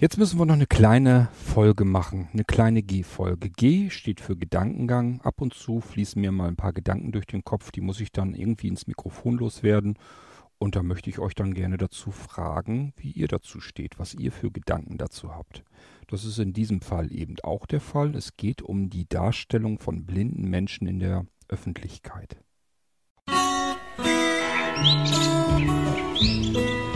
Jetzt 0.00 0.16
müssen 0.16 0.38
wir 0.38 0.46
noch 0.46 0.54
eine 0.54 0.66
kleine 0.66 1.28
Folge 1.34 1.84
machen, 1.84 2.30
eine 2.32 2.44
kleine 2.44 2.82
G-Folge. 2.82 3.50
G 3.50 3.90
steht 3.90 4.22
für 4.22 4.34
Gedankengang. 4.34 5.20
Ab 5.20 5.42
und 5.42 5.52
zu 5.52 5.82
fließen 5.82 6.18
mir 6.18 6.32
mal 6.32 6.48
ein 6.48 6.56
paar 6.56 6.72
Gedanken 6.72 7.12
durch 7.12 7.26
den 7.26 7.44
Kopf, 7.44 7.70
die 7.70 7.82
muss 7.82 8.00
ich 8.00 8.10
dann 8.10 8.34
irgendwie 8.34 8.68
ins 8.68 8.86
Mikrofon 8.86 9.36
loswerden. 9.36 9.98
Und 10.56 10.74
da 10.74 10.82
möchte 10.82 11.10
ich 11.10 11.18
euch 11.18 11.34
dann 11.34 11.52
gerne 11.52 11.76
dazu 11.76 12.12
fragen, 12.12 12.94
wie 12.96 13.10
ihr 13.10 13.28
dazu 13.28 13.60
steht, 13.60 13.98
was 13.98 14.14
ihr 14.14 14.32
für 14.32 14.50
Gedanken 14.50 14.96
dazu 14.96 15.34
habt. 15.34 15.64
Das 16.06 16.24
ist 16.24 16.38
in 16.38 16.54
diesem 16.54 16.80
Fall 16.80 17.12
eben 17.12 17.36
auch 17.42 17.66
der 17.66 17.82
Fall. 17.82 18.16
Es 18.16 18.38
geht 18.38 18.62
um 18.62 18.88
die 18.88 19.06
Darstellung 19.06 19.78
von 19.80 20.06
blinden 20.06 20.48
Menschen 20.48 20.86
in 20.86 20.98
der 20.98 21.26
Öffentlichkeit. 21.46 22.38
Musik 25.68 26.89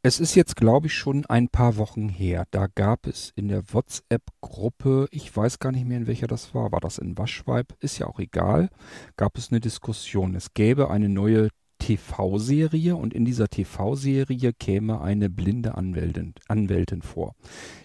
Es 0.00 0.20
ist 0.20 0.36
jetzt, 0.36 0.54
glaube 0.54 0.86
ich, 0.86 0.94
schon 0.94 1.26
ein 1.26 1.48
paar 1.48 1.76
Wochen 1.76 2.08
her. 2.08 2.44
Da 2.52 2.68
gab 2.68 3.08
es 3.08 3.32
in 3.34 3.48
der 3.48 3.64
WhatsApp-Gruppe, 3.72 5.08
ich 5.10 5.36
weiß 5.36 5.58
gar 5.58 5.72
nicht 5.72 5.86
mehr, 5.86 5.98
in 5.98 6.06
welcher 6.06 6.28
das 6.28 6.54
war, 6.54 6.70
war 6.70 6.78
das 6.78 6.98
in 6.98 7.18
Waschweib, 7.18 7.74
ist 7.80 7.98
ja 7.98 8.06
auch 8.06 8.20
egal, 8.20 8.68
gab 9.16 9.36
es 9.36 9.50
eine 9.50 9.58
Diskussion. 9.58 10.36
Es 10.36 10.54
gäbe 10.54 10.88
eine 10.90 11.08
neue 11.08 11.48
TV-Serie 11.80 12.94
und 12.94 13.12
in 13.12 13.24
dieser 13.24 13.48
TV-Serie 13.48 14.52
käme 14.52 15.00
eine 15.00 15.28
blinde 15.30 15.74
Anwältin, 15.74 16.34
Anwältin 16.46 17.02
vor. 17.02 17.34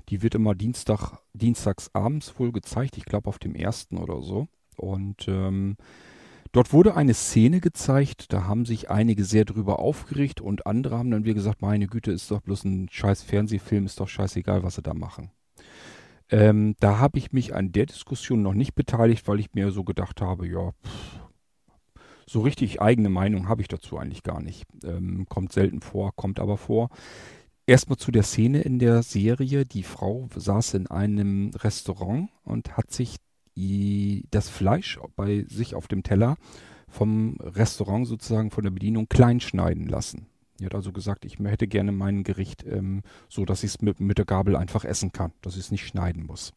Die 0.10 0.22
wird 0.22 0.36
immer 0.36 0.54
Dienstag, 0.54 1.18
dienstags 1.34 1.90
abends 1.94 2.38
wohl 2.38 2.52
gezeigt, 2.52 2.96
ich 2.98 3.06
glaube 3.06 3.28
auf 3.28 3.40
dem 3.40 3.56
ersten 3.56 3.98
oder 3.98 4.22
so. 4.22 4.48
Und 4.78 5.28
ähm, 5.28 5.78
Dort 6.54 6.72
wurde 6.72 6.96
eine 6.96 7.16
Szene 7.16 7.60
gezeigt, 7.62 8.32
da 8.32 8.46
haben 8.46 8.66
sich 8.66 8.92
einige 8.92 9.26
sehr 9.26 9.44
drüber 9.44 9.80
aufgeregt 9.80 10.40
und 10.40 10.68
andere 10.68 11.00
haben 11.00 11.10
dann 11.10 11.26
wieder 11.26 11.34
gesagt, 11.34 11.64
meine 11.64 11.88
Güte, 11.88 12.12
ist 12.12 12.30
doch 12.30 12.42
bloß 12.42 12.64
ein 12.66 12.88
scheiß 12.92 13.24
Fernsehfilm, 13.24 13.86
ist 13.86 14.00
doch 14.00 14.08
scheißegal, 14.08 14.62
was 14.62 14.76
sie 14.76 14.84
da 14.84 14.94
machen. 14.94 15.32
Ähm, 16.30 16.76
da 16.80 17.00
habe 17.00 17.18
ich 17.18 17.32
mich 17.32 17.56
an 17.56 17.72
der 17.72 17.88
Diskussion 17.88 18.44
noch 18.44 18.54
nicht 18.54 18.76
beteiligt, 18.76 19.28
weil 19.28 19.40
ich 19.40 19.56
mir 19.56 19.72
so 19.72 19.84
gedacht 19.84 20.22
habe, 20.22 20.48
ja, 20.48 20.72
pff, 20.86 21.20
so 22.28 22.42
richtig 22.42 22.80
eigene 22.80 23.10
Meinung 23.10 23.50
habe 23.50 23.62
ich 23.62 23.68
dazu 23.68 23.98
eigentlich 23.98 24.22
gar 24.22 24.42
nicht. 24.42 24.66
Ähm, 24.84 25.26
kommt 25.28 25.54
selten 25.54 25.82
vor, 25.82 26.12
kommt 26.16 26.40
aber 26.40 26.58
vor. 26.58 26.90
Erstmal 27.66 27.98
zu 27.98 28.12
der 28.12 28.24
Szene 28.24 28.62
in 28.62 28.78
der 28.78 29.02
Serie. 29.02 29.66
Die 29.66 29.84
Frau 29.84 30.30
saß 30.36 30.76
in 30.76 30.88
einem 30.88 31.52
Restaurant 31.56 32.30
und 32.44 32.78
hat 32.78 32.92
sich 32.92 33.18
das 33.56 34.50
Fleisch 34.50 35.00
bei 35.16 35.46
sich 35.50 35.76
auf 35.76 35.88
dem 35.88 36.04
Teller 36.04 36.38
vom 36.88 37.38
Restaurant 37.40 38.08
sozusagen 38.08 38.52
von 38.52 38.64
der 38.64 38.72
Bedienung 38.72 39.08
klein 39.10 39.40
schneiden 39.40 39.88
lassen. 39.88 40.28
Die 40.60 40.66
hat 40.66 40.76
also 40.76 40.92
gesagt, 40.92 41.26
ich 41.26 41.40
hätte 41.40 41.68
gerne 41.68 41.92
mein 41.92 42.24
Gericht 42.24 42.64
ähm, 42.66 43.02
so, 43.28 43.46
dass 43.46 43.64
ich 43.64 43.72
es 43.72 43.82
mit, 43.82 44.00
mit 44.00 44.18
der 44.18 44.26
Gabel 44.26 44.56
einfach 44.56 44.86
essen 44.86 45.12
kann, 45.12 45.32
dass 45.42 45.56
ich 45.56 45.62
es 45.62 45.72
nicht 45.72 45.86
schneiden 45.86 46.26
muss. 46.26 46.54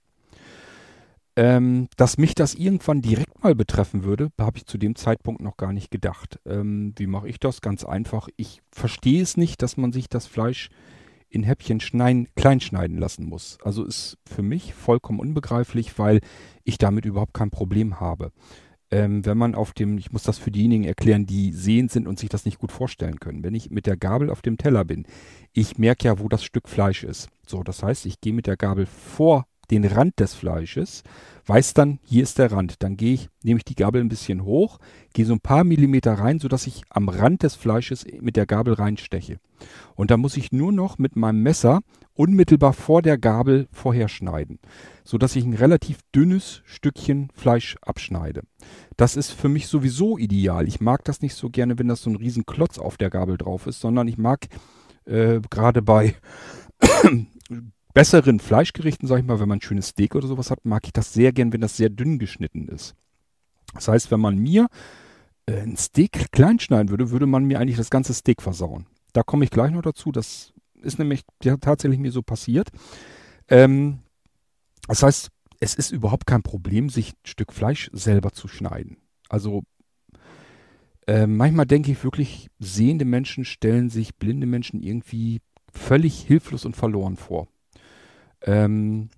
Ähm, 1.38 1.88
dass 1.96 2.16
mich 2.16 2.34
das 2.34 2.54
irgendwann 2.54 3.02
direkt 3.02 3.42
mal 3.42 3.54
betreffen 3.54 4.04
würde, 4.04 4.30
habe 4.40 4.56
ich 4.58 4.66
zu 4.66 4.78
dem 4.78 4.96
Zeitpunkt 4.96 5.42
noch 5.42 5.58
gar 5.58 5.72
nicht 5.72 5.90
gedacht. 5.90 6.38
Ähm, 6.46 6.94
wie 6.96 7.06
mache 7.06 7.28
ich 7.28 7.38
das? 7.38 7.60
Ganz 7.60 7.84
einfach. 7.84 8.28
Ich 8.36 8.62
verstehe 8.70 9.22
es 9.22 9.36
nicht, 9.36 9.60
dass 9.60 9.76
man 9.76 9.92
sich 9.92 10.08
das 10.08 10.26
Fleisch 10.26 10.70
in 11.28 11.42
Häppchen 11.42 11.80
schneiden, 11.80 12.28
klein 12.36 12.60
schneiden 12.60 12.98
lassen 12.98 13.26
muss. 13.26 13.58
Also 13.62 13.84
ist 13.84 14.18
für 14.26 14.42
mich 14.42 14.74
vollkommen 14.74 15.20
unbegreiflich, 15.20 15.98
weil 15.98 16.20
ich 16.64 16.78
damit 16.78 17.04
überhaupt 17.04 17.34
kein 17.34 17.50
Problem 17.50 18.00
habe. 18.00 18.32
Ähm, 18.90 19.26
wenn 19.26 19.36
man 19.36 19.56
auf 19.56 19.72
dem, 19.72 19.98
ich 19.98 20.12
muss 20.12 20.22
das 20.22 20.38
für 20.38 20.52
diejenigen 20.52 20.84
erklären, 20.84 21.26
die 21.26 21.52
sehend 21.52 21.90
sind 21.90 22.06
und 22.06 22.20
sich 22.20 22.28
das 22.28 22.44
nicht 22.44 22.58
gut 22.58 22.70
vorstellen 22.70 23.18
können. 23.18 23.42
Wenn 23.42 23.54
ich 23.54 23.70
mit 23.70 23.86
der 23.86 23.96
Gabel 23.96 24.30
auf 24.30 24.42
dem 24.42 24.58
Teller 24.58 24.84
bin, 24.84 25.06
ich 25.52 25.76
merke 25.76 26.06
ja, 26.06 26.20
wo 26.20 26.28
das 26.28 26.44
Stück 26.44 26.68
Fleisch 26.68 27.02
ist. 27.02 27.28
So, 27.46 27.64
das 27.64 27.82
heißt, 27.82 28.06
ich 28.06 28.20
gehe 28.20 28.32
mit 28.32 28.46
der 28.46 28.56
Gabel 28.56 28.86
vor 28.86 29.46
den 29.70 29.84
Rand 29.84 30.20
des 30.20 30.34
Fleisches, 30.34 31.02
weiß 31.46 31.74
dann, 31.74 31.98
hier 32.02 32.22
ist 32.22 32.38
der 32.38 32.52
Rand. 32.52 32.82
Dann 32.82 32.96
gehe 32.96 33.14
ich, 33.14 33.28
nehme 33.42 33.58
ich 33.58 33.64
die 33.64 33.74
Gabel 33.74 34.00
ein 34.00 34.08
bisschen 34.08 34.44
hoch, 34.44 34.78
gehe 35.14 35.26
so 35.26 35.32
ein 35.32 35.40
paar 35.40 35.64
Millimeter 35.64 36.14
rein, 36.14 36.38
sodass 36.38 36.66
ich 36.66 36.82
am 36.90 37.08
Rand 37.08 37.42
des 37.42 37.54
Fleisches 37.54 38.04
mit 38.20 38.36
der 38.36 38.46
Gabel 38.46 38.74
reinsteche. 38.74 39.38
Und 39.94 40.10
dann 40.10 40.20
muss 40.20 40.36
ich 40.36 40.52
nur 40.52 40.72
noch 40.72 40.98
mit 40.98 41.16
meinem 41.16 41.42
Messer 41.42 41.80
unmittelbar 42.14 42.72
vor 42.72 43.02
der 43.02 43.18
Gabel 43.18 43.68
vorher 43.70 44.08
schneiden, 44.08 44.58
sodass 45.04 45.36
ich 45.36 45.44
ein 45.44 45.54
relativ 45.54 45.98
dünnes 46.14 46.62
Stückchen 46.64 47.28
Fleisch 47.34 47.76
abschneide. 47.82 48.42
Das 48.96 49.16
ist 49.16 49.32
für 49.32 49.48
mich 49.48 49.66
sowieso 49.66 50.18
ideal. 50.18 50.66
Ich 50.66 50.80
mag 50.80 51.04
das 51.04 51.20
nicht 51.20 51.34
so 51.34 51.50
gerne, 51.50 51.78
wenn 51.78 51.88
das 51.88 52.02
so 52.02 52.10
ein 52.10 52.16
riesen 52.16 52.46
Klotz 52.46 52.78
auf 52.78 52.96
der 52.96 53.10
Gabel 53.10 53.36
drauf 53.36 53.66
ist, 53.66 53.80
sondern 53.80 54.08
ich 54.08 54.18
mag 54.18 54.46
äh, 55.04 55.40
gerade 55.50 55.82
bei 55.82 56.14
besseren 57.96 58.40
Fleischgerichten, 58.40 59.08
sag 59.08 59.20
ich 59.20 59.24
mal, 59.24 59.40
wenn 59.40 59.48
man 59.48 59.56
ein 59.56 59.62
schönes 59.62 59.88
Steak 59.88 60.14
oder 60.14 60.28
sowas 60.28 60.50
hat, 60.50 60.66
mag 60.66 60.84
ich 60.84 60.92
das 60.92 61.14
sehr 61.14 61.32
gern, 61.32 61.54
wenn 61.54 61.62
das 61.62 61.78
sehr 61.78 61.88
dünn 61.88 62.18
geschnitten 62.18 62.68
ist. 62.68 62.94
Das 63.72 63.88
heißt, 63.88 64.10
wenn 64.10 64.20
man 64.20 64.36
mir 64.36 64.66
äh, 65.46 65.62
ein 65.62 65.78
Steak 65.78 66.30
klein 66.30 66.58
schneiden 66.58 66.90
würde, 66.90 67.10
würde 67.10 67.24
man 67.24 67.46
mir 67.46 67.58
eigentlich 67.58 67.78
das 67.78 67.88
ganze 67.88 68.12
Steak 68.12 68.42
versauen. 68.42 68.84
Da 69.14 69.22
komme 69.22 69.46
ich 69.46 69.50
gleich 69.50 69.72
noch 69.72 69.80
dazu. 69.80 70.12
Das 70.12 70.52
ist 70.82 70.98
nämlich 70.98 71.22
ja, 71.42 71.56
tatsächlich 71.56 71.98
mir 71.98 72.12
so 72.12 72.20
passiert. 72.20 72.68
Ähm, 73.48 74.00
das 74.88 75.02
heißt, 75.02 75.30
es 75.60 75.74
ist 75.74 75.90
überhaupt 75.90 76.26
kein 76.26 76.42
Problem, 76.42 76.90
sich 76.90 77.14
ein 77.14 77.26
Stück 77.26 77.50
Fleisch 77.50 77.88
selber 77.94 78.30
zu 78.30 78.46
schneiden. 78.46 78.98
Also 79.30 79.62
äh, 81.06 81.26
manchmal 81.26 81.64
denke 81.64 81.92
ich 81.92 82.04
wirklich, 82.04 82.50
sehende 82.58 83.06
Menschen 83.06 83.46
stellen 83.46 83.88
sich 83.88 84.16
blinde 84.16 84.46
Menschen 84.46 84.82
irgendwie 84.82 85.40
völlig 85.72 86.20
hilflos 86.20 86.66
und 86.66 86.76
verloren 86.76 87.16
vor. 87.16 87.48
Ähm, 88.46 89.10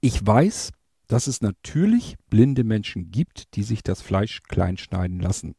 ich 0.00 0.24
weiß, 0.24 0.72
dass 1.06 1.26
es 1.26 1.40
natürlich 1.40 2.16
blinde 2.28 2.64
Menschen 2.64 3.10
gibt, 3.10 3.54
die 3.54 3.62
sich 3.62 3.82
das 3.82 4.02
Fleisch 4.02 4.42
klein 4.42 4.76
schneiden 4.76 5.20
lassen. 5.20 5.54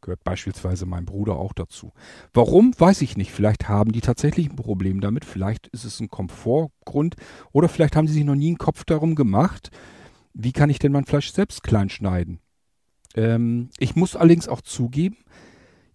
Gehört 0.00 0.22
beispielsweise 0.22 0.86
mein 0.86 1.06
Bruder 1.06 1.36
auch 1.36 1.52
dazu. 1.52 1.92
Warum, 2.32 2.72
weiß 2.78 3.02
ich 3.02 3.16
nicht. 3.16 3.32
Vielleicht 3.32 3.68
haben 3.68 3.90
die 3.92 4.00
tatsächlich 4.00 4.48
ein 4.48 4.56
Problem 4.56 5.00
damit. 5.00 5.24
Vielleicht 5.24 5.66
ist 5.68 5.84
es 5.84 5.98
ein 5.98 6.08
Komfortgrund. 6.08 7.16
Oder 7.52 7.68
vielleicht 7.68 7.96
haben 7.96 8.06
sie 8.06 8.14
sich 8.14 8.24
noch 8.24 8.36
nie 8.36 8.48
einen 8.48 8.58
Kopf 8.58 8.84
darum 8.84 9.14
gemacht, 9.16 9.70
wie 10.34 10.52
kann 10.52 10.70
ich 10.70 10.78
denn 10.78 10.92
mein 10.92 11.04
Fleisch 11.04 11.32
selbst 11.32 11.64
klein 11.64 11.88
schneiden. 11.88 12.40
Ähm, 13.16 13.70
ich 13.78 13.96
muss 13.96 14.14
allerdings 14.14 14.46
auch 14.46 14.60
zugeben, 14.60 15.16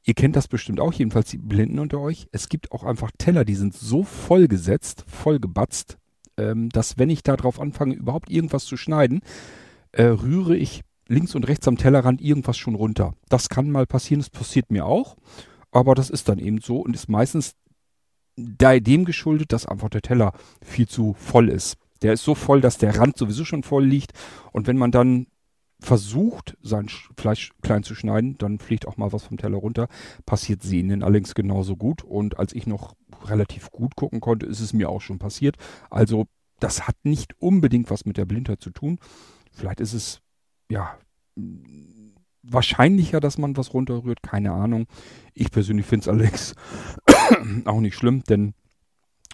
ihr 0.03 0.13
kennt 0.13 0.35
das 0.35 0.49
bestimmt 0.49 0.81
auch, 0.81 0.91
jedenfalls 0.91 1.29
die 1.29 1.37
Blinden 1.37 1.79
unter 1.79 1.99
euch. 1.99 2.27
Es 2.33 2.49
gibt 2.49 2.73
auch 2.73 2.83
einfach 2.83 3.11
Teller, 3.17 3.45
die 3.45 3.55
sind 3.55 3.73
so 3.73 4.03
vollgesetzt, 4.03 5.05
vollgebatzt, 5.07 5.97
ähm, 6.37 6.69
dass 6.69 6.97
wenn 6.97 7.09
ich 7.09 7.23
darauf 7.23 7.59
anfange, 7.59 7.95
überhaupt 7.95 8.29
irgendwas 8.29 8.65
zu 8.65 8.77
schneiden, 8.77 9.21
äh, 9.91 10.03
rühre 10.03 10.55
ich 10.55 10.81
links 11.07 11.35
und 11.35 11.47
rechts 11.47 11.67
am 11.67 11.77
Tellerrand 11.77 12.21
irgendwas 12.21 12.57
schon 12.57 12.75
runter. 12.75 13.13
Das 13.29 13.49
kann 13.49 13.69
mal 13.69 13.85
passieren, 13.85 14.21
das 14.21 14.29
passiert 14.29 14.71
mir 14.71 14.85
auch, 14.85 15.15
aber 15.71 15.95
das 15.95 16.09
ist 16.09 16.29
dann 16.29 16.39
eben 16.39 16.59
so 16.59 16.77
und 16.77 16.95
ist 16.95 17.09
meistens 17.09 17.55
dem 18.35 19.05
geschuldet, 19.05 19.51
dass 19.53 19.67
einfach 19.67 19.89
der 19.89 20.01
Teller 20.01 20.33
viel 20.65 20.87
zu 20.87 21.13
voll 21.13 21.49
ist. 21.49 21.77
Der 22.01 22.13
ist 22.13 22.23
so 22.23 22.35
voll, 22.35 22.61
dass 22.61 22.77
der 22.77 22.97
Rand 22.97 23.17
sowieso 23.17 23.45
schon 23.45 23.63
voll 23.63 23.85
liegt 23.85 24.13
und 24.51 24.67
wenn 24.67 24.77
man 24.77 24.91
dann 24.91 25.27
versucht, 25.83 26.57
sein 26.61 26.87
Fleisch 27.17 27.51
klein 27.61 27.83
zu 27.83 27.93
schneiden, 27.93 28.37
dann 28.37 28.59
fliegt 28.59 28.87
auch 28.87 28.97
mal 28.97 29.11
was 29.11 29.23
vom 29.23 29.37
Teller 29.37 29.57
runter. 29.57 29.87
Passiert 30.25 30.63
Sehnen 30.63 31.03
allerdings 31.03 31.35
genauso 31.35 31.75
gut. 31.75 32.03
Und 32.03 32.39
als 32.39 32.53
ich 32.53 32.65
noch 32.67 32.95
relativ 33.25 33.69
gut 33.71 33.95
gucken 33.95 34.21
konnte, 34.21 34.45
ist 34.45 34.61
es 34.61 34.73
mir 34.73 34.89
auch 34.89 35.01
schon 35.01 35.19
passiert. 35.19 35.57
Also 35.89 36.25
das 36.59 36.87
hat 36.87 36.95
nicht 37.03 37.35
unbedingt 37.39 37.89
was 37.89 38.05
mit 38.05 38.17
der 38.17 38.25
Blindheit 38.25 38.61
zu 38.61 38.69
tun. 38.69 38.97
Vielleicht 39.51 39.81
ist 39.81 39.93
es, 39.93 40.21
ja, 40.69 40.97
wahrscheinlicher, 42.43 43.19
dass 43.19 43.37
man 43.37 43.57
was 43.57 43.73
runterrührt. 43.73 44.23
Keine 44.23 44.51
Ahnung. 44.53 44.85
Ich 45.33 45.51
persönlich 45.51 45.85
finde 45.85 46.03
es 46.03 46.07
allerdings 46.07 46.55
auch 47.65 47.81
nicht 47.81 47.95
schlimm, 47.95 48.23
denn 48.23 48.53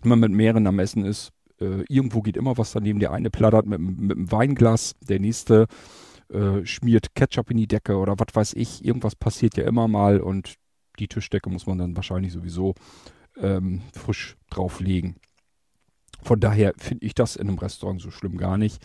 wenn 0.01 0.09
man 0.09 0.19
mit 0.19 0.31
mehreren 0.31 0.65
am 0.65 0.79
Essen 0.79 1.05
ist, 1.05 1.31
äh, 1.59 1.83
irgendwo 1.89 2.21
geht 2.21 2.37
immer 2.37 2.57
was 2.57 2.71
daneben. 2.71 2.99
Der 2.99 3.11
eine 3.11 3.29
plattert 3.29 3.67
mit, 3.67 3.79
mit 3.79 4.17
einem 4.17 4.31
Weinglas, 4.31 4.95
der 5.01 5.19
nächste 5.19 5.67
äh, 6.31 6.65
schmiert 6.65 7.15
Ketchup 7.15 7.51
in 7.51 7.57
die 7.57 7.67
Decke 7.67 7.97
oder 7.97 8.15
was 8.17 8.33
weiß 8.33 8.53
ich. 8.53 8.83
Irgendwas 8.85 9.15
passiert 9.15 9.57
ja 9.57 9.65
immer 9.65 9.87
mal 9.87 10.19
und 10.19 10.55
die 10.99 11.07
Tischdecke 11.07 11.49
muss 11.49 11.65
man 11.65 11.77
dann 11.77 11.95
wahrscheinlich 11.95 12.33
sowieso 12.33 12.75
ähm, 13.37 13.81
frisch 13.93 14.37
drauflegen. 14.49 15.15
Von 16.21 16.39
daher 16.39 16.73
finde 16.77 17.05
ich 17.05 17.15
das 17.15 17.35
in 17.35 17.47
einem 17.47 17.57
Restaurant 17.57 18.01
so 18.01 18.11
schlimm 18.11 18.37
gar 18.37 18.57
nicht. 18.57 18.83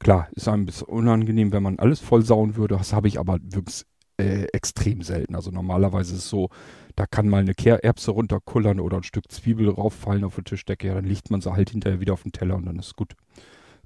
Klar, 0.00 0.28
ist 0.32 0.48
ein 0.48 0.66
bisschen 0.66 0.88
unangenehm, 0.88 1.52
wenn 1.52 1.62
man 1.62 1.78
alles 1.78 2.00
voll 2.00 2.22
sauen 2.22 2.56
würde. 2.56 2.76
Das 2.76 2.92
habe 2.92 3.08
ich 3.08 3.18
aber 3.18 3.38
wirklich 3.42 3.84
äh, 4.18 4.44
extrem 4.52 5.02
selten. 5.02 5.34
Also 5.34 5.50
normalerweise 5.50 6.14
ist 6.14 6.24
es 6.24 6.28
so, 6.28 6.50
da 6.96 7.06
kann 7.06 7.28
mal 7.28 7.40
eine 7.40 7.54
Kehrerbse 7.54 8.10
runterkullern 8.10 8.80
oder 8.80 8.98
ein 8.98 9.02
Stück 9.02 9.30
Zwiebel 9.30 9.68
rauffallen 9.68 10.24
auf 10.24 10.36
die 10.36 10.42
Tischdecke. 10.42 10.88
Ja, 10.88 10.94
dann 10.94 11.04
liegt 11.04 11.30
man 11.30 11.40
sie 11.40 11.52
halt 11.52 11.70
hinterher 11.70 12.00
wieder 12.00 12.12
auf 12.12 12.22
den 12.22 12.32
Teller 12.32 12.56
und 12.56 12.66
dann 12.66 12.78
ist 12.78 12.96
gut. 12.96 13.14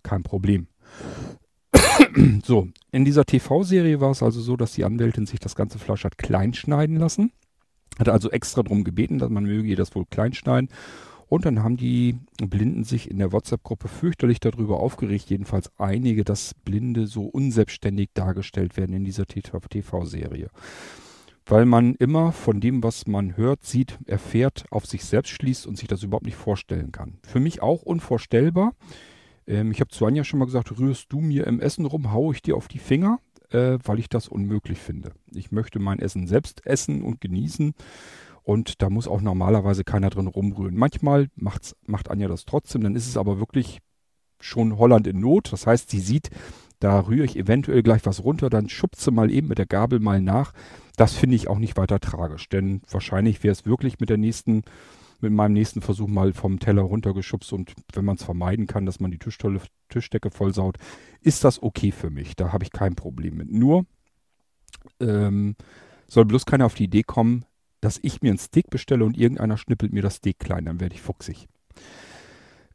kein 0.02 0.22
Problem. 0.22 0.68
so, 2.44 2.68
in 2.90 3.04
dieser 3.04 3.24
TV-Serie 3.24 4.00
war 4.00 4.10
es 4.10 4.22
also 4.22 4.40
so, 4.40 4.56
dass 4.56 4.72
die 4.72 4.84
Anwältin 4.84 5.26
sich 5.26 5.40
das 5.40 5.54
ganze 5.54 5.78
Fleisch 5.78 6.04
hat 6.04 6.18
klein 6.18 6.54
schneiden 6.54 6.96
lassen. 6.96 7.32
Hat 7.98 8.08
also 8.08 8.30
extra 8.30 8.62
darum 8.62 8.84
gebeten, 8.84 9.18
dass 9.18 9.30
man 9.30 9.44
möge 9.44 9.68
ihr 9.68 9.76
das 9.76 9.94
wohl 9.94 10.06
klein 10.06 10.32
schneiden. 10.32 10.68
Und 11.28 11.44
dann 11.44 11.62
haben 11.62 11.76
die 11.76 12.16
Blinden 12.38 12.84
sich 12.84 13.10
in 13.10 13.18
der 13.18 13.32
WhatsApp-Gruppe 13.32 13.88
fürchterlich 13.88 14.40
darüber 14.40 14.80
aufgeregt, 14.80 15.28
jedenfalls 15.28 15.70
einige, 15.76 16.24
dass 16.24 16.54
Blinde 16.54 17.06
so 17.06 17.24
unselbstständig 17.24 18.10
dargestellt 18.14 18.76
werden 18.78 18.96
in 18.96 19.04
dieser 19.04 19.26
TV-Serie. 19.26 20.48
Weil 21.44 21.66
man 21.66 21.94
immer 21.96 22.32
von 22.32 22.60
dem, 22.60 22.82
was 22.82 23.06
man 23.06 23.36
hört, 23.36 23.64
sieht, 23.64 23.98
erfährt, 24.06 24.64
auf 24.70 24.86
sich 24.86 25.04
selbst 25.04 25.30
schließt 25.30 25.66
und 25.66 25.76
sich 25.76 25.88
das 25.88 26.02
überhaupt 26.02 26.26
nicht 26.26 26.36
vorstellen 26.36 26.92
kann. 26.92 27.18
Für 27.22 27.40
mich 27.40 27.60
auch 27.62 27.82
unvorstellbar. 27.82 28.72
Ähm, 29.48 29.72
ich 29.72 29.80
habe 29.80 29.90
zu 29.90 30.06
Anja 30.06 30.22
schon 30.22 30.38
mal 30.38 30.44
gesagt, 30.44 30.78
rührst 30.78 31.12
du 31.12 31.20
mir 31.20 31.46
im 31.46 31.60
Essen 31.60 31.86
rum, 31.86 32.12
haue 32.12 32.34
ich 32.34 32.42
dir 32.42 32.56
auf 32.56 32.68
die 32.68 32.78
Finger, 32.78 33.18
äh, 33.50 33.78
weil 33.82 33.98
ich 33.98 34.08
das 34.08 34.28
unmöglich 34.28 34.78
finde. 34.78 35.12
Ich 35.32 35.50
möchte 35.50 35.80
mein 35.80 35.98
Essen 35.98 36.28
selbst 36.28 36.64
essen 36.66 37.02
und 37.02 37.20
genießen 37.20 37.74
und 38.42 38.82
da 38.82 38.90
muss 38.90 39.08
auch 39.08 39.20
normalerweise 39.20 39.84
keiner 39.84 40.10
drin 40.10 40.26
rumrühren. 40.26 40.76
Manchmal 40.76 41.28
macht's, 41.34 41.74
macht 41.86 42.10
Anja 42.10 42.28
das 42.28 42.44
trotzdem, 42.44 42.82
dann 42.82 42.94
ist 42.94 43.08
es 43.08 43.16
aber 43.16 43.40
wirklich 43.40 43.80
schon 44.40 44.78
Holland 44.78 45.06
in 45.06 45.18
Not. 45.18 45.52
Das 45.52 45.66
heißt, 45.66 45.90
sie 45.90 46.00
sieht, 46.00 46.30
da 46.80 47.00
rühre 47.00 47.24
ich 47.24 47.36
eventuell 47.36 47.82
gleich 47.82 48.06
was 48.06 48.22
runter, 48.22 48.50
dann 48.50 48.68
schubst 48.68 49.02
sie 49.02 49.10
mal 49.10 49.30
eben 49.30 49.48
mit 49.48 49.58
der 49.58 49.66
Gabel 49.66 49.98
mal 49.98 50.20
nach. 50.20 50.52
Das 50.96 51.14
finde 51.14 51.36
ich 51.36 51.48
auch 51.48 51.58
nicht 51.58 51.76
weiter 51.76 52.00
tragisch, 52.00 52.48
denn 52.48 52.82
wahrscheinlich 52.90 53.42
wäre 53.42 53.52
es 53.52 53.66
wirklich 53.66 53.98
mit 54.00 54.10
der 54.10 54.16
nächsten, 54.16 54.62
mit 55.20 55.32
meinem 55.32 55.52
nächsten 55.52 55.80
Versuch 55.80 56.08
mal 56.08 56.32
vom 56.32 56.58
Teller 56.60 56.82
runtergeschubst 56.82 57.52
und 57.52 57.74
wenn 57.92 58.04
man 58.04 58.16
es 58.16 58.24
vermeiden 58.24 58.66
kann, 58.66 58.86
dass 58.86 59.00
man 59.00 59.10
die 59.10 59.18
Tischtolle, 59.18 59.60
Tischdecke 59.88 60.30
vollsaut, 60.30 60.78
ist 61.20 61.44
das 61.44 61.62
okay 61.62 61.92
für 61.92 62.10
mich. 62.10 62.36
Da 62.36 62.52
habe 62.52 62.64
ich 62.64 62.70
kein 62.70 62.94
Problem 62.94 63.36
mit. 63.36 63.50
Nur 63.50 63.86
ähm, 65.00 65.56
soll 66.06 66.24
bloß 66.24 66.46
keiner 66.46 66.66
auf 66.66 66.74
die 66.74 66.84
Idee 66.84 67.02
kommen, 67.02 67.44
dass 67.80 67.98
ich 68.02 68.22
mir 68.22 68.32
ein 68.32 68.38
Steak 68.38 68.70
bestelle 68.70 69.04
und 69.04 69.16
irgendeiner 69.16 69.56
schnippelt 69.56 69.92
mir 69.92 70.02
das 70.02 70.16
Steak 70.16 70.38
klein, 70.38 70.64
dann 70.64 70.80
werde 70.80 70.94
ich 70.94 71.02
fuchsig. 71.02 71.48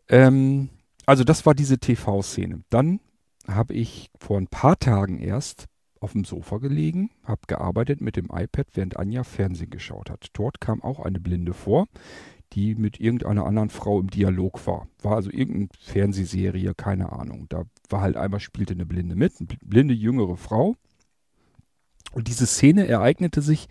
Ähm, 0.10 0.70
also 1.06 1.24
das 1.24 1.46
war 1.46 1.54
diese 1.54 1.80
TV-Szene. 1.80 2.64
Dann 2.70 3.00
habe 3.48 3.74
ich 3.74 4.10
vor 4.18 4.38
ein 4.38 4.48
paar 4.48 4.80
Tagen 4.80 5.20
erst 5.20 5.68
auf 6.00 6.14
dem 6.14 6.26
Sofa 6.26 6.58
gelegen, 6.58 7.10
habe 7.24 7.42
gearbeitet 7.48 8.02
mit 8.02 8.18
dem 8.18 8.26
iPad, 8.26 8.68
während 8.74 8.98
Anja 8.98 9.24
Fernsehen 9.24 9.70
geschaut 9.70 10.10
hat. 10.10 10.28
Dort 10.34 10.60
kam 10.60 10.82
auch 10.82 11.00
eine 11.00 11.20
Blinde 11.20 11.54
vor, 11.54 11.88
die 12.54 12.76
mit 12.76 13.00
irgendeiner 13.00 13.46
anderen 13.46 13.70
Frau 13.70 14.00
im 14.00 14.10
Dialog 14.10 14.66
war. 14.68 14.88
War 15.02 15.16
also 15.16 15.32
irgendeine 15.32 15.70
Fernsehserie, 15.80 16.74
keine 16.76 17.12
Ahnung. 17.12 17.48
Da 17.50 17.64
war 17.90 18.02
halt 18.02 18.16
einmal 18.16 18.40
spielte 18.40 18.74
eine 18.74 18.86
Blinde 18.86 19.16
mit, 19.16 19.34
eine 19.40 19.48
blinde 19.64 19.94
jüngere 19.94 20.38
Frau. 20.38 20.76
Und 22.12 22.28
diese 22.28 22.46
Szene 22.46 22.88
ereignete 22.88 23.42
sich 23.42 23.68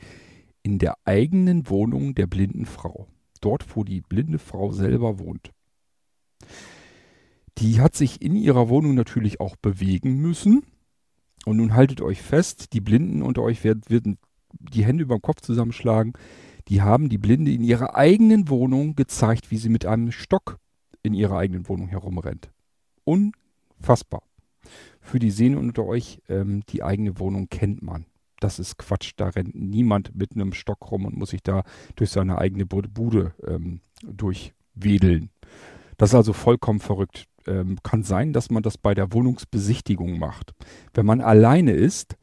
in 0.62 0.78
der 0.78 0.96
eigenen 1.04 1.68
Wohnung 1.68 2.14
der 2.14 2.26
blinden 2.26 2.66
Frau. 2.66 3.06
Dort, 3.40 3.76
wo 3.76 3.84
die 3.84 4.00
blinde 4.00 4.38
Frau 4.38 4.72
selber 4.72 5.18
wohnt. 5.18 5.50
Die 7.58 7.80
hat 7.80 7.94
sich 7.94 8.22
in 8.22 8.34
ihrer 8.34 8.68
Wohnung 8.68 8.94
natürlich 8.94 9.40
auch 9.40 9.56
bewegen 9.56 10.16
müssen. 10.16 10.64
Und 11.44 11.56
nun 11.56 11.74
haltet 11.74 12.00
euch 12.00 12.22
fest, 12.22 12.72
die 12.72 12.80
Blinden 12.80 13.22
unter 13.22 13.42
euch 13.42 13.62
werden, 13.64 13.82
werden 13.88 14.18
die 14.52 14.84
Hände 14.84 15.04
über 15.04 15.16
den 15.16 15.22
Kopf 15.22 15.40
zusammenschlagen. 15.40 16.12
Die 16.68 16.82
haben 16.82 17.08
die 17.08 17.18
Blinde 17.18 17.52
in 17.52 17.62
ihrer 17.62 17.96
eigenen 17.96 18.48
Wohnung 18.48 18.94
gezeigt, 18.94 19.50
wie 19.50 19.58
sie 19.58 19.68
mit 19.68 19.86
einem 19.86 20.12
Stock 20.12 20.58
in 21.02 21.14
ihrer 21.14 21.38
eigenen 21.38 21.68
Wohnung 21.68 21.88
herumrennt. 21.88 22.50
Unfassbar. 23.04 24.22
Für 25.00 25.18
die 25.18 25.30
Sehnen 25.30 25.58
unter 25.58 25.84
euch, 25.84 26.20
ähm, 26.28 26.62
die 26.68 26.82
eigene 26.82 27.18
Wohnung 27.18 27.48
kennt 27.48 27.82
man 27.82 28.06
das 28.42 28.58
ist 28.58 28.78
Quatsch. 28.78 29.12
Da 29.16 29.28
rennt 29.28 29.54
niemand 29.54 30.14
mit 30.14 30.34
einem 30.34 30.52
Stock 30.52 30.90
rum 30.90 31.04
und 31.06 31.16
muss 31.16 31.30
sich 31.30 31.42
da 31.42 31.62
durch 31.96 32.10
seine 32.10 32.38
eigene 32.38 32.66
Bude 32.66 33.34
ähm, 33.46 33.80
durchwedeln. 34.02 35.30
Das 35.96 36.10
ist 36.10 36.14
also 36.14 36.32
vollkommen 36.32 36.80
verrückt. 36.80 37.26
Ähm, 37.46 37.78
kann 37.82 38.02
sein, 38.02 38.32
dass 38.32 38.50
man 38.50 38.62
das 38.62 38.78
bei 38.78 38.94
der 38.94 39.12
Wohnungsbesichtigung 39.12 40.18
macht. 40.18 40.54
Wenn 40.94 41.06
man 41.06 41.20
alleine 41.20 41.72
ist, 41.72 42.16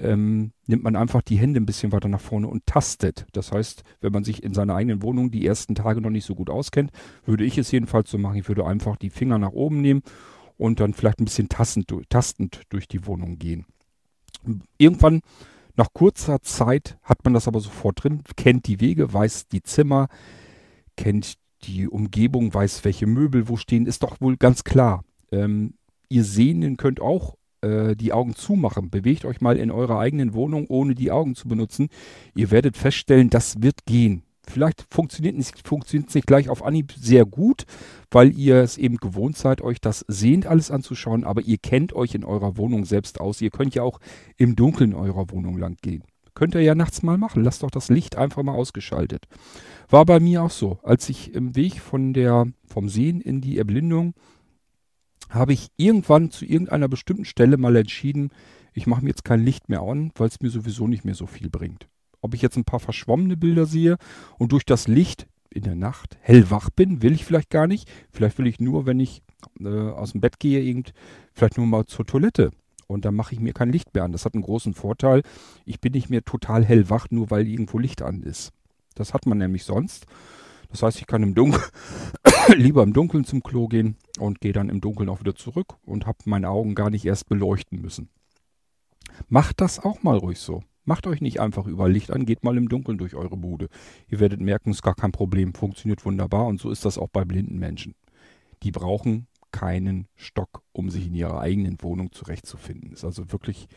ähm, 0.00 0.52
nimmt 0.66 0.82
man 0.82 0.96
einfach 0.96 1.22
die 1.22 1.36
Hände 1.36 1.60
ein 1.60 1.66
bisschen 1.66 1.92
weiter 1.92 2.08
nach 2.08 2.20
vorne 2.20 2.48
und 2.48 2.66
tastet. 2.66 3.26
Das 3.32 3.52
heißt, 3.52 3.82
wenn 4.00 4.12
man 4.12 4.24
sich 4.24 4.42
in 4.42 4.54
seiner 4.54 4.74
eigenen 4.74 5.02
Wohnung 5.02 5.30
die 5.30 5.46
ersten 5.46 5.74
Tage 5.74 6.00
noch 6.00 6.10
nicht 6.10 6.24
so 6.24 6.34
gut 6.34 6.50
auskennt, 6.50 6.90
würde 7.24 7.44
ich 7.44 7.58
es 7.58 7.70
jedenfalls 7.70 8.10
so 8.10 8.18
machen. 8.18 8.36
Ich 8.36 8.48
würde 8.48 8.66
einfach 8.66 8.96
die 8.96 9.10
Finger 9.10 9.38
nach 9.38 9.52
oben 9.52 9.80
nehmen 9.80 10.02
und 10.56 10.80
dann 10.80 10.94
vielleicht 10.94 11.20
ein 11.20 11.24
bisschen 11.24 11.48
tastend, 11.48 11.92
tastend 12.08 12.62
durch 12.68 12.88
die 12.88 13.06
Wohnung 13.06 13.38
gehen. 13.38 13.66
Irgendwann 14.76 15.20
nach 15.76 15.92
kurzer 15.92 16.42
Zeit 16.42 16.98
hat 17.02 17.24
man 17.24 17.34
das 17.34 17.46
aber 17.46 17.60
sofort 17.60 18.02
drin, 18.02 18.22
kennt 18.36 18.66
die 18.66 18.80
Wege, 18.80 19.12
weiß 19.12 19.48
die 19.48 19.62
Zimmer, 19.62 20.08
kennt 20.96 21.34
die 21.62 21.88
Umgebung, 21.88 22.52
weiß, 22.52 22.84
welche 22.84 23.06
Möbel 23.06 23.48
wo 23.48 23.56
stehen, 23.56 23.86
ist 23.86 24.02
doch 24.02 24.20
wohl 24.20 24.36
ganz 24.36 24.64
klar. 24.64 25.04
Ähm, 25.30 25.74
ihr 26.08 26.24
Sehenden 26.24 26.76
könnt 26.76 27.00
auch 27.00 27.36
äh, 27.60 27.96
die 27.96 28.12
Augen 28.12 28.34
zumachen. 28.34 28.90
Bewegt 28.90 29.24
euch 29.24 29.40
mal 29.40 29.56
in 29.56 29.70
eurer 29.70 29.98
eigenen 29.98 30.34
Wohnung, 30.34 30.66
ohne 30.68 30.94
die 30.94 31.10
Augen 31.10 31.34
zu 31.34 31.48
benutzen. 31.48 31.88
Ihr 32.34 32.50
werdet 32.50 32.76
feststellen, 32.76 33.30
das 33.30 33.62
wird 33.62 33.86
gehen. 33.86 34.22
Vielleicht 34.48 34.86
funktioniert 34.90 35.36
es 35.38 35.52
nicht, 35.52 35.66
funktioniert 35.66 36.14
nicht 36.14 36.26
gleich 36.26 36.48
auf 36.48 36.64
Anhieb 36.64 36.92
sehr 36.92 37.26
gut, 37.26 37.64
weil 38.10 38.36
ihr 38.36 38.56
es 38.56 38.78
eben 38.78 38.96
gewohnt 38.96 39.36
seid, 39.36 39.60
euch 39.60 39.80
das 39.80 40.04
sehend 40.08 40.46
alles 40.46 40.70
anzuschauen, 40.70 41.24
aber 41.24 41.42
ihr 41.42 41.58
kennt 41.58 41.92
euch 41.92 42.14
in 42.14 42.24
eurer 42.24 42.56
Wohnung 42.56 42.86
selbst 42.86 43.20
aus. 43.20 43.42
Ihr 43.42 43.50
könnt 43.50 43.74
ja 43.74 43.82
auch 43.82 44.00
im 44.36 44.56
Dunkeln 44.56 44.94
eurer 44.94 45.30
Wohnung 45.30 45.58
lang 45.58 45.76
gehen. 45.82 46.02
Könnt 46.34 46.54
ihr 46.54 46.62
ja 46.62 46.74
nachts 46.74 47.02
mal 47.02 47.18
machen. 47.18 47.42
Lasst 47.42 47.62
doch 47.62 47.70
das 47.70 47.88
Licht 47.88 48.16
einfach 48.16 48.42
mal 48.42 48.54
ausgeschaltet. 48.54 49.24
War 49.88 50.06
bei 50.06 50.20
mir 50.20 50.44
auch 50.44 50.50
so. 50.50 50.78
Als 50.82 51.08
ich 51.08 51.34
im 51.34 51.56
Weg 51.56 51.80
von 51.80 52.12
der, 52.12 52.46
vom 52.64 52.88
Sehen 52.88 53.20
in 53.20 53.40
die 53.40 53.58
Erblindung 53.58 54.14
habe 55.28 55.52
ich 55.52 55.68
irgendwann 55.76 56.30
zu 56.30 56.44
irgendeiner 56.44 56.88
bestimmten 56.88 57.24
Stelle 57.24 57.56
mal 57.56 57.76
entschieden, 57.76 58.30
ich 58.72 58.86
mache 58.86 59.02
mir 59.02 59.10
jetzt 59.10 59.24
kein 59.24 59.44
Licht 59.44 59.68
mehr 59.68 59.82
an, 59.82 60.12
weil 60.14 60.28
es 60.28 60.40
mir 60.40 60.50
sowieso 60.50 60.86
nicht 60.86 61.04
mehr 61.04 61.14
so 61.14 61.26
viel 61.26 61.50
bringt 61.50 61.88
ob 62.20 62.34
ich 62.34 62.42
jetzt 62.42 62.56
ein 62.56 62.64
paar 62.64 62.80
verschwommene 62.80 63.36
Bilder 63.36 63.66
sehe 63.66 63.96
und 64.38 64.52
durch 64.52 64.64
das 64.64 64.88
Licht 64.88 65.26
in 65.50 65.62
der 65.62 65.74
Nacht 65.74 66.18
hellwach 66.20 66.70
bin, 66.70 67.02
will 67.02 67.12
ich 67.12 67.24
vielleicht 67.24 67.50
gar 67.50 67.66
nicht. 67.66 67.90
Vielleicht 68.10 68.38
will 68.38 68.46
ich 68.46 68.60
nur, 68.60 68.86
wenn 68.86 69.00
ich 69.00 69.22
äh, 69.60 69.68
aus 69.68 70.12
dem 70.12 70.20
Bett 70.20 70.38
gehe, 70.38 70.60
irgend, 70.60 70.92
vielleicht 71.32 71.56
nur 71.56 71.66
mal 71.66 71.86
zur 71.86 72.06
Toilette. 72.06 72.50
Und 72.86 73.04
dann 73.04 73.14
mache 73.14 73.34
ich 73.34 73.40
mir 73.40 73.52
kein 73.52 73.70
Licht 73.70 73.94
mehr 73.94 74.04
an. 74.04 74.12
Das 74.12 74.24
hat 74.24 74.34
einen 74.34 74.42
großen 74.42 74.74
Vorteil. 74.74 75.22
Ich 75.64 75.80
bin 75.80 75.92
nicht 75.92 76.10
mehr 76.10 76.24
total 76.24 76.64
hellwach, 76.64 77.06
nur 77.10 77.30
weil 77.30 77.46
irgendwo 77.46 77.78
Licht 77.78 78.02
an 78.02 78.22
ist. 78.22 78.52
Das 78.94 79.14
hat 79.14 79.26
man 79.26 79.38
nämlich 79.38 79.64
sonst. 79.64 80.06
Das 80.70 80.82
heißt, 80.82 81.00
ich 81.00 81.06
kann 81.06 81.22
im 81.22 81.34
Dunkeln 81.34 81.62
lieber 82.56 82.82
im 82.82 82.92
Dunkeln 82.92 83.24
zum 83.24 83.42
Klo 83.42 83.68
gehen 83.68 83.96
und 84.18 84.40
gehe 84.40 84.52
dann 84.52 84.68
im 84.68 84.80
Dunkeln 84.80 85.08
auch 85.08 85.20
wieder 85.20 85.34
zurück 85.34 85.76
und 85.84 86.06
habe 86.06 86.18
meine 86.24 86.50
Augen 86.50 86.74
gar 86.74 86.90
nicht 86.90 87.04
erst 87.04 87.28
beleuchten 87.28 87.80
müssen. 87.80 88.10
Macht 89.28 89.60
das 89.60 89.78
auch 89.78 90.02
mal 90.02 90.18
ruhig 90.18 90.38
so. 90.38 90.62
Macht 90.84 91.06
euch 91.06 91.20
nicht 91.20 91.40
einfach 91.40 91.66
über 91.66 91.88
Licht 91.88 92.10
an, 92.10 92.24
geht 92.24 92.44
mal 92.44 92.56
im 92.56 92.68
Dunkeln 92.68 92.96
durch 92.96 93.14
eure 93.14 93.36
Bude. 93.36 93.68
Ihr 94.08 94.20
werdet 94.20 94.40
merken, 94.40 94.70
es 94.70 94.78
ist 94.78 94.82
gar 94.82 94.94
kein 94.94 95.12
Problem, 95.12 95.52
funktioniert 95.54 96.04
wunderbar 96.04 96.46
und 96.46 96.60
so 96.60 96.70
ist 96.70 96.84
das 96.84 96.96
auch 96.96 97.08
bei 97.08 97.24
blinden 97.24 97.58
Menschen. 97.58 97.94
Die 98.62 98.70
brauchen 98.70 99.26
keinen 99.52 100.08
Stock, 100.16 100.62
um 100.72 100.90
sich 100.90 101.06
in 101.08 101.14
ihrer 101.14 101.40
eigenen 101.40 101.76
Wohnung 101.82 102.12
zurechtzufinden. 102.12 102.92
Ist 102.92 103.04
also 103.04 103.32
wirklich 103.32 103.68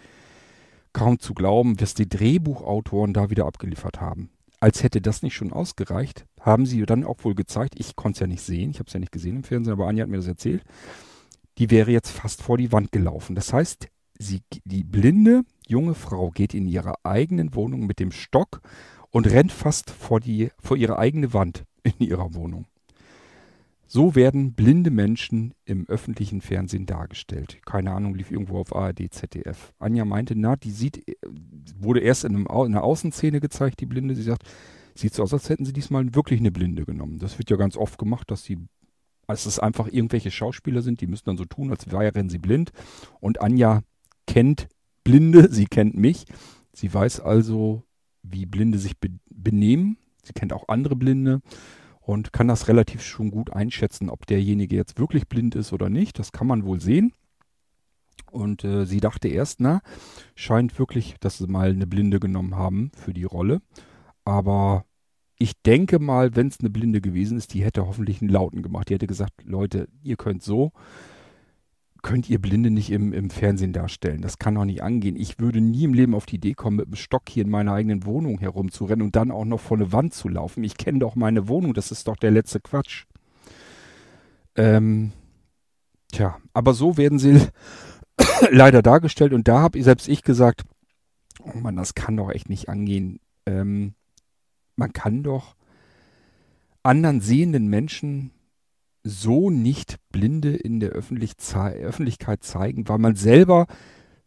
kaum 0.94 1.20
zu 1.20 1.34
glauben, 1.34 1.80
was 1.80 1.94
die 1.94 2.08
Drehbuchautoren 2.08 3.14
da 3.14 3.30
wieder 3.30 3.46
abgeliefert 3.46 4.00
haben. 4.00 4.30
Als 4.60 4.84
hätte 4.84 5.02
das 5.02 5.24
nicht 5.24 5.34
schon 5.34 5.52
ausgereicht, 5.52 6.26
haben 6.42 6.66
sie 6.66 6.86
dann 6.86 7.04
auch 7.04 7.24
wohl 7.24 7.36
gezeigt, 7.36 7.76
ich 7.78 7.96
konnte 7.96 8.18
es 8.18 8.20
ja 8.20 8.28
nicht 8.28 8.42
sehen, 8.42 8.72
ich 8.72 8.80
habe 8.80 8.88
es 8.88 8.94
ja 8.94 9.00
nicht 9.00 9.12
gesehen 9.12 9.38
im 9.38 9.44
Fernsehen, 9.44 9.74
aber 9.74 9.88
Anja 9.88 10.04
hat 10.04 10.10
mir 10.10 10.18
das 10.18 10.28
erzählt, 10.28 10.64
die 11.58 11.70
wäre 11.70 11.92
jetzt 11.92 12.10
fast 12.10 12.42
vor 12.42 12.58
die 12.58 12.72
Wand 12.72 12.92
gelaufen. 12.92 13.36
Das 13.36 13.54
heißt, 13.54 13.88
sie, 14.18 14.42
die 14.66 14.84
Blinde 14.84 15.44
junge 15.68 15.94
Frau 15.94 16.32
geht 16.32 16.54
in 16.54 16.68
ihrer 16.68 16.96
eigenen 17.04 17.56
Wohnung 17.56 17.86
mit 17.86 18.00
dem 18.00 18.12
Stock 18.12 18.62
und 19.10 19.28
rennt 19.28 19.52
fast 19.52 19.92
vor, 19.92 20.20
die, 20.20 20.50
vor 20.60 20.78
ihre 20.78 20.98
eigene 20.98 21.34
Wand 21.34 21.66
in 21.84 22.08
ihrer 22.08 22.34
Wohnung. 22.34 22.66
So 23.86 24.16
werden 24.16 24.54
blinde 24.54 24.90
Menschen 24.90 25.54
im 25.66 25.86
öffentlichen 25.90 26.40
Fernsehen 26.40 26.86
dargestellt. 26.86 27.58
Keine 27.66 27.92
Ahnung, 27.92 28.16
lief 28.16 28.32
irgendwo 28.32 28.60
auf 28.60 28.74
ARD, 28.74 29.12
ZDF. 29.12 29.74
Anja 29.80 30.06
meinte, 30.06 30.34
na, 30.34 30.56
die 30.56 30.72
sieht, 30.72 31.04
wurde 31.78 32.00
erst 32.00 32.24
in, 32.24 32.36
einem, 32.36 32.46
in 32.46 32.74
einer 32.74 32.84
Außenszene 32.84 33.42
gezeigt, 33.42 33.82
die 33.82 33.86
Blinde. 33.86 34.16
Sie 34.16 34.24
sagt, 34.24 34.44
sieht 35.01 35.13
so 35.13 35.24
aus, 35.24 35.34
als 35.34 35.50
hätten 35.50 35.65
sie 35.65 35.74
diesmal 35.74 36.15
wirklich 36.15 36.39
eine 36.39 36.51
Blinde 36.51 36.86
genommen. 36.86 37.20
Das 37.20 37.38
wird 37.38 37.50
ja 37.50 37.58
ganz 37.58 37.77
oft 37.77 37.98
gemacht, 37.98 38.31
dass 38.31 38.43
sie, 38.43 38.58
als 39.27 39.46
es 39.46 39.60
einfach 39.60 39.88
irgendwelche 39.88 40.31
Schauspieler 40.31 40.81
sind, 40.81 41.01
die 41.01 41.08
müssen 41.08 41.25
dann 41.25 41.38
so 41.38 41.46
tun, 41.46 41.72
als 41.72 41.91
wären 41.91 42.29
sie 42.29 42.38
blind. 42.38 42.72
Und 43.20 43.41
Anja 43.41 43.81
kennt 44.27 44.67
Blinde, 45.03 45.48
sie 45.51 45.65
kennt 45.65 45.96
mich. 45.96 46.25
Sie 46.74 46.93
weiß 46.93 47.20
also, 47.20 47.84
wie 48.24 48.46
Blinde 48.46 48.79
sich 48.79 48.98
be 49.00 49.10
benehmen. 49.29 49.98
Sie 50.24 50.34
kennt 50.34 50.53
auch 50.53 50.67
andere 50.67 50.96
Blinde. 50.96 51.41
und 52.00 52.34
kann 52.34 52.48
das 52.48 52.67
relativ 52.67 53.01
schon 53.01 53.31
gut 53.31 53.51
einschätzen, 53.53 54.10
ob 54.10 54.25
derjenige 54.25 54.75
jetzt 54.75 55.00
wirklich 55.00 55.27
blind 55.27 55.55
ist 55.55 55.72
oder 55.74 55.89
nicht. 55.89 56.20
Das 56.20 56.31
kann 56.31 56.48
man 56.48 56.65
wohl 56.65 56.79
sehen. 56.79 57.13
Und 58.31 58.63
äh, 58.63 58.86
sie 58.86 59.00
dachte 59.00 59.27
erst, 59.27 59.60
na, 59.60 59.81
scheint 60.36 60.77
wirklich, 60.79 61.15
dass 61.20 61.38
sie 61.38 61.48
mal 61.48 61.70
eine 61.70 61.88
Blinde 61.88 62.20
genommen 62.20 62.55
haben 62.55 62.91
für 62.96 63.13
die 63.13 63.24
Rolle. 63.24 63.62
Aber 64.25 64.86
ich 65.42 65.60
denke 65.64 65.98
mal, 65.98 66.36
wenn 66.36 66.48
es 66.50 66.60
eine 66.60 66.70
Blinde 66.70 67.02
gewesen 67.02 67.36
ist, 67.36 67.56
die 67.56 67.64
hätte 67.64 67.88
hoffentlich 67.88 68.22
einen 68.22 68.30
Lauten 68.30 68.62
gemacht. 68.62 68.90
Die 68.90 68.94
hätte 68.94 69.08
gesagt, 69.08 69.34
Leute, 69.44 69.88
ihr 70.04 70.16
könnt 70.16 70.44
so, 70.44 70.72
könnt 72.04 72.30
ihr 72.30 72.40
Blinde 72.40 72.70
nicht 72.70 72.92
im, 72.92 73.12
im 73.12 73.32
Fernsehen 73.32 73.74
darstellen. 73.74 74.22
Das 74.22 74.38
kann 74.38 74.54
doch 74.54 74.66
nicht 74.66 74.84
angehen. 74.84 75.16
Ich 75.16 75.40
würde 75.40 75.60
nie 75.60 75.86
im 75.86 75.96
Leben 75.96 76.14
auf 76.14 76.28
die 76.28 76.36
Idee 76.36 76.54
kommen, 76.54 76.78
mit 76.78 76.86
einem 76.86 76.96
Stock 76.96 77.24
hier 77.28 77.44
in 77.44 77.50
meiner 77.50 77.74
eigenen 77.74 78.06
Wohnung 78.06 78.38
herumzurennen 78.38 79.04
und 79.04 79.16
dann 79.16 79.32
auch 79.32 79.46
noch 79.46 79.60
vor 79.60 79.78
eine 79.78 79.92
Wand 79.92 80.14
zu 80.14 80.30
laufen. 80.30 80.64
Ich 80.64 80.78
kenne 80.78 81.00
doch 81.00 81.16
meine 81.16 81.48
Wohnung, 81.48 81.74
das 81.74 81.92
ist 81.92 82.08
doch 82.08 82.18
der 82.18 82.30
letzte 82.30 82.60
Quatsch. 82.60 83.06
Ähm, 84.56 85.12
tja, 86.12 86.38
aber 86.54 86.76
so 86.76 86.98
werden 86.98 87.18
sie 87.18 87.42
leider 88.52 88.84
dargestellt 88.84 89.34
und 89.34 89.48
da 89.48 89.60
habe 89.60 89.82
selbst 89.82 90.08
ich 90.08 90.22
gesagt, 90.22 90.62
oh 91.44 91.58
Mann, 91.58 91.78
das 91.78 91.96
kann 91.96 92.16
doch 92.16 92.30
echt 92.30 92.48
nicht 92.48 92.70
angehen. 92.70 93.20
Ähm, 93.48 93.96
man 94.82 94.94
kann 94.94 95.22
doch 95.22 95.56
anderen 96.82 97.22
sehenden 97.22 97.68
Menschen 97.68 98.32
so 99.04 99.52
nicht 99.52 99.98
Blinde 100.12 100.56
in 100.56 100.80
der 100.80 100.90
Öffentlich 100.90 101.34
Öffentlichkeit 101.54 102.44
zeigen, 102.44 102.90
weil 102.90 102.98
man 102.98 103.16
selber 103.16 103.68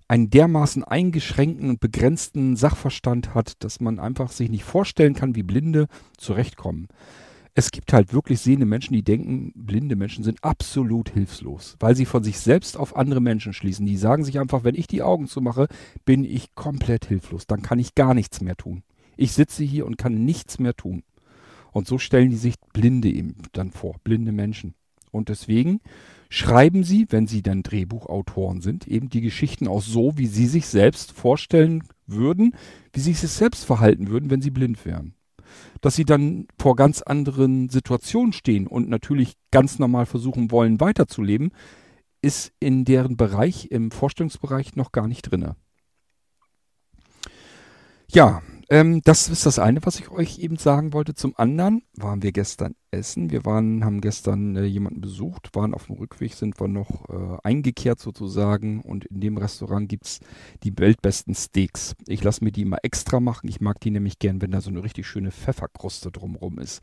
einen 0.06 0.30
dermaßen 0.30 0.84
eingeschränkten 0.84 1.70
und 1.70 1.80
begrenzten 1.80 2.54
Sachverstand 2.54 3.34
hat, 3.34 3.64
dass 3.64 3.80
man 3.80 3.98
einfach 3.98 4.30
sich 4.30 4.48
nicht 4.48 4.62
vorstellen 4.62 5.14
kann, 5.14 5.34
wie 5.34 5.42
Blinde 5.42 5.88
zurechtkommen. 6.18 6.86
Es 7.54 7.72
gibt 7.72 7.92
halt 7.92 8.12
wirklich 8.12 8.38
sehende 8.38 8.66
Menschen, 8.66 8.94
die 8.94 9.02
denken, 9.02 9.52
blinde 9.56 9.96
Menschen 9.96 10.22
sind 10.22 10.44
absolut 10.44 11.08
hilflos, 11.10 11.76
weil 11.80 11.96
sie 11.96 12.06
von 12.06 12.22
sich 12.22 12.38
selbst 12.38 12.76
auf 12.76 12.94
andere 12.94 13.20
Menschen 13.20 13.52
schließen. 13.52 13.86
Die 13.86 13.96
sagen 13.96 14.24
sich 14.24 14.38
einfach, 14.38 14.62
wenn 14.62 14.76
ich 14.76 14.86
die 14.86 15.02
Augen 15.02 15.26
zumache, 15.26 15.66
bin 16.04 16.24
ich 16.24 16.54
komplett 16.54 17.06
hilflos. 17.06 17.48
Dann 17.48 17.62
kann 17.62 17.80
ich 17.80 17.96
gar 17.96 18.14
nichts 18.14 18.40
mehr 18.40 18.56
tun. 18.56 18.84
Ich 19.16 19.32
sitze 19.32 19.64
hier 19.64 19.86
und 19.86 19.98
kann 19.98 20.24
nichts 20.24 20.58
mehr 20.58 20.74
tun. 20.74 21.02
Und 21.72 21.86
so 21.86 21.98
stellen 21.98 22.30
die 22.30 22.36
sich 22.36 22.54
Blinde 22.72 23.08
eben 23.08 23.34
dann 23.52 23.72
vor, 23.72 23.96
blinde 24.04 24.32
Menschen. 24.32 24.74
Und 25.10 25.28
deswegen 25.28 25.80
schreiben 26.28 26.84
sie, 26.84 27.06
wenn 27.10 27.26
sie 27.26 27.42
dann 27.42 27.62
Drehbuchautoren 27.62 28.60
sind, 28.60 28.86
eben 28.88 29.08
die 29.08 29.20
Geschichten 29.20 29.68
auch 29.68 29.82
so, 29.82 30.16
wie 30.16 30.26
sie 30.26 30.46
sich 30.46 30.66
selbst 30.66 31.12
vorstellen 31.12 31.84
würden, 32.06 32.54
wie 32.92 33.00
sie 33.00 33.12
sich 33.12 33.30
selbst 33.30 33.64
verhalten 33.64 34.08
würden, 34.08 34.30
wenn 34.30 34.42
sie 34.42 34.50
blind 34.50 34.84
wären 34.84 35.14
dass 35.80 35.96
sie 35.96 36.04
dann 36.04 36.46
vor 36.58 36.76
ganz 36.76 37.02
anderen 37.02 37.68
Situationen 37.68 38.32
stehen 38.32 38.66
und 38.66 38.88
natürlich 38.88 39.34
ganz 39.50 39.78
normal 39.78 40.06
versuchen 40.06 40.50
wollen, 40.50 40.80
weiterzuleben, 40.80 41.52
ist 42.22 42.52
in 42.58 42.84
deren 42.84 43.16
Bereich, 43.16 43.70
im 43.70 43.90
Vorstellungsbereich 43.90 44.76
noch 44.76 44.92
gar 44.92 45.08
nicht 45.08 45.30
drinne. 45.30 45.56
Ja, 48.10 48.42
ähm, 48.70 49.02
das 49.02 49.28
ist 49.28 49.46
das 49.46 49.58
eine, 49.58 49.84
was 49.84 49.98
ich 49.98 50.10
euch 50.10 50.38
eben 50.38 50.56
sagen 50.56 50.92
wollte. 50.92 51.14
Zum 51.14 51.34
anderen 51.36 51.82
waren 51.96 52.22
wir 52.22 52.32
gestern 52.32 52.74
essen. 52.90 53.30
Wir 53.30 53.44
waren, 53.44 53.84
haben 53.84 54.00
gestern 54.00 54.56
äh, 54.56 54.64
jemanden 54.64 55.00
besucht, 55.00 55.54
waren 55.54 55.74
auf 55.74 55.86
dem 55.86 55.96
Rückweg, 55.96 56.34
sind 56.34 56.58
wir 56.60 56.68
noch 56.68 57.08
äh, 57.08 57.38
eingekehrt 57.42 58.00
sozusagen. 58.00 58.80
Und 58.80 59.04
in 59.06 59.20
dem 59.20 59.36
Restaurant 59.36 59.88
gibt 59.88 60.06
es 60.06 60.20
die 60.62 60.76
weltbesten 60.78 61.34
Steaks. 61.34 61.94
Ich 62.06 62.22
lasse 62.24 62.44
mir 62.44 62.52
die 62.52 62.62
immer 62.62 62.78
extra 62.82 63.20
machen. 63.20 63.48
Ich 63.48 63.60
mag 63.60 63.80
die 63.80 63.90
nämlich 63.90 64.18
gern, 64.18 64.40
wenn 64.40 64.50
da 64.50 64.60
so 64.60 64.70
eine 64.70 64.82
richtig 64.82 65.06
schöne 65.06 65.30
Pfefferkruste 65.30 66.10
drumrum 66.10 66.58
ist. 66.58 66.82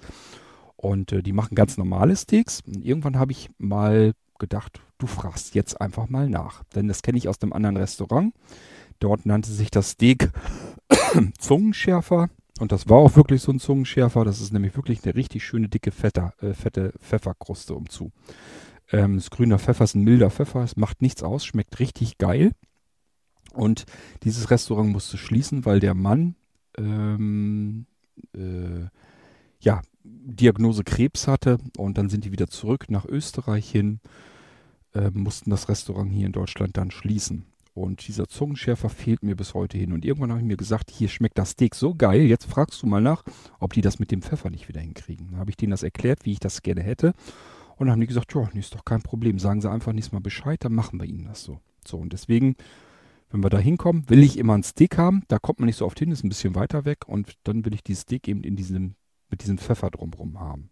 Und 0.76 1.12
äh, 1.12 1.24
die 1.24 1.34
machen 1.34 1.56
ganz 1.56 1.78
normale 1.78 2.16
Steaks. 2.16 2.62
Und 2.66 2.84
irgendwann 2.84 3.18
habe 3.18 3.32
ich 3.32 3.50
mal 3.58 4.14
gedacht, 4.40 4.82
du 4.98 5.08
fragst 5.08 5.56
jetzt 5.56 5.80
einfach 5.80 6.10
mal 6.10 6.30
nach. 6.30 6.64
Denn 6.76 6.88
das 6.88 7.02
kenne 7.02 7.18
ich 7.18 7.30
aus 7.30 7.40
dem 7.40 7.54
anderen 7.54 7.78
Restaurant. 7.78 8.34
Dort 9.02 9.26
nannte 9.26 9.52
sich 9.52 9.72
das 9.72 9.92
Steak 9.92 10.30
Zungenschärfer. 11.40 12.30
Und 12.60 12.72
das 12.72 12.88
war 12.88 13.00
auch 13.00 13.16
wirklich 13.16 13.42
so 13.42 13.52
ein 13.52 13.60
Zungenschärfer. 13.60 14.24
Das 14.24 14.40
ist 14.40 14.54
nämlich 14.54 14.76
wirklich 14.76 15.04
eine 15.04 15.16
richtig 15.16 15.44
schöne, 15.44 15.68
dicke, 15.68 15.92
fette, 15.92 16.34
äh, 16.40 16.54
fette 16.54 16.94
Pfefferkruste 17.00 17.74
umzu. 17.74 18.12
Ähm, 18.92 19.16
das 19.16 19.32
grüner 19.32 19.58
Pfeffer 19.58 19.84
ist 19.84 19.96
ein 19.96 20.04
milder 20.04 20.30
Pfeffer. 20.30 20.64
Es 20.64 20.78
macht 20.78 21.02
nichts 21.02 21.24
aus, 21.24 21.44
schmeckt 21.44 21.80
richtig 21.80 22.20
geil. 22.20 22.52
Und 23.54 23.86
dieses 24.24 24.52
Restaurant 24.52 24.92
musste 24.92 25.18
schließen, 25.18 25.66
weil 25.66 25.80
der 25.80 25.96
Mann 25.96 26.36
ähm, 26.78 27.88
äh, 28.36 28.86
ja, 29.60 29.82
Diagnose 30.04 30.84
Krebs 30.84 31.28
hatte. 31.28 31.58
Und 31.76 31.98
dann 31.98 32.10
sind 32.10 32.24
die 32.24 32.32
wieder 32.32 32.48
zurück 32.48 32.86
nach 32.90 33.06
Österreich 33.06 33.68
hin, 33.68 34.00
äh, 34.94 35.10
mussten 35.10 35.50
das 35.50 35.70
Restaurant 35.70 36.12
hier 36.12 36.28
in 36.28 36.34
Deutschland 36.34 36.78
dann 36.78 36.92
schließen. 36.92 37.51
Und 37.74 38.06
dieser 38.08 38.28
Zungenschärfer 38.28 38.90
fehlt 38.90 39.24
mir 39.24 39.36
bis 39.36 39.54
heute 39.54 39.78
hin. 39.78 39.94
Und 39.94 40.04
irgendwann 40.04 40.32
habe 40.32 40.42
ich 40.42 40.48
mir 40.48 40.58
gesagt, 40.58 40.92
hier 40.92 41.08
schmeckt 41.08 41.38
das 41.38 41.52
Steak 41.52 41.76
so 41.76 41.96
geil. 41.96 42.22
Jetzt 42.22 42.46
fragst 42.46 42.82
du 42.82 42.88
mal 42.88 43.02
nach, 43.02 43.24
ob 43.60 43.74
die 43.74 43.82
das 43.82 44.00
mit 44.00 44.12
dem 44.12 44.22
Pfeffer 44.22 44.50
nicht 44.50 44.68
wieder 44.68 44.82
hinkriegen. 44.82 45.30
Dann 45.32 45.40
habe 45.40 45.52
ich 45.52 45.58
denen 45.58 45.72
das 45.72 45.84
erklärt, 45.84 46.26
wie 46.26 46.34
ich 46.34 46.40
das 46.40 46.62
gerne 46.64 46.82
hätte. 46.82 47.14
Und 47.78 47.88
dann 47.88 47.92
haben 47.94 48.02
die 48.02 48.08
gesagt, 48.08 48.34
ja, 48.36 48.50
nee, 48.54 48.60
ist 48.60 48.76
doch 48.76 48.84
kein 48.84 49.02
Problem. 49.02 49.40
Sagen 49.40 49.62
sie 49.62 49.72
einfach 49.72 49.94
nächstes 49.94 50.12
Mal 50.12 50.20
Bescheid, 50.20 50.64
dann 50.64 50.74
machen 50.74 51.00
wir 51.00 51.08
ihnen 51.08 51.26
das 51.26 51.44
so. 51.44 51.60
So, 51.88 51.98
und 51.98 52.12
deswegen, 52.12 52.56
wenn 53.30 53.42
wir 53.42 53.50
da 53.50 53.58
hinkommen, 53.58 54.10
will 54.10 54.22
ich 54.22 54.38
immer 54.38 54.54
ein 54.54 54.64
Steak 54.64 54.98
haben. 54.98 55.24
Da 55.30 55.40
kommt 55.40 55.60
man 55.60 55.68
nicht 55.68 55.78
so 55.78 55.86
oft 55.86 55.98
hin, 55.98 56.12
ist 56.12 56.26
ein 56.26 56.30
bisschen 56.30 56.56
weiter 56.56 56.84
weg. 56.84 57.08
Und 57.08 57.36
dann 57.44 57.64
will 57.64 57.74
ich 57.74 57.84
dieses 57.84 58.02
Steak 58.02 58.28
eben 58.28 58.44
in 58.44 58.58
diesem, 58.58 58.96
mit 59.30 59.44
diesem 59.44 59.58
Pfeffer 59.58 59.90
drumherum 59.90 60.40
haben. 60.42 60.71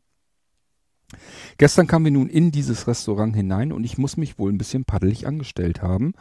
Gestern 1.57 1.87
kamen 1.87 2.05
wir 2.05 2.11
nun 2.11 2.29
in 2.29 2.51
dieses 2.51 2.87
Restaurant 2.87 3.35
hinein 3.35 3.71
und 3.71 3.83
ich 3.83 3.97
muss 3.97 4.17
mich 4.17 4.37
wohl 4.37 4.51
ein 4.51 4.57
bisschen 4.57 4.85
paddelig 4.85 5.27
angestellt 5.27 5.81
haben. 5.81 6.13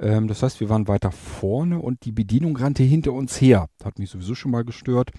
Ähm, 0.00 0.28
das 0.28 0.42
heißt, 0.42 0.60
wir 0.60 0.68
waren 0.68 0.88
weiter 0.88 1.12
vorne 1.12 1.78
und 1.80 2.04
die 2.04 2.12
Bedienung 2.12 2.56
rannte 2.56 2.82
hinter 2.82 3.12
uns 3.12 3.40
her. 3.40 3.68
Hat 3.84 3.98
mich 3.98 4.10
sowieso 4.10 4.34
schon 4.34 4.52
mal 4.52 4.64
gestört. 4.64 5.10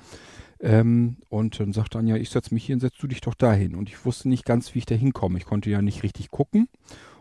Ähm, 0.62 1.18
und 1.30 1.60
dann 1.60 1.74
sagte 1.74 2.00
Anja, 2.00 2.16
ich 2.18 2.30
setze 2.30 2.54
mich 2.54 2.66
hier 2.66 2.76
und 2.76 2.82
setz 2.82 2.98
du 2.98 3.08
dich 3.08 3.22
doch 3.22 3.34
dahin. 3.34 3.76
Und 3.76 3.90
ich 3.90 4.06
wusste 4.06 4.30
nicht 4.30 4.46
ganz, 4.46 4.74
wie 4.74 4.80
ich 4.80 4.86
da 4.86 4.96
hinkomme. 4.96 5.38
Ich 5.38 5.46
konnte 5.46 5.70
ja 5.70 5.82
nicht 5.82 6.04
richtig 6.04 6.32
gucken. 6.32 6.68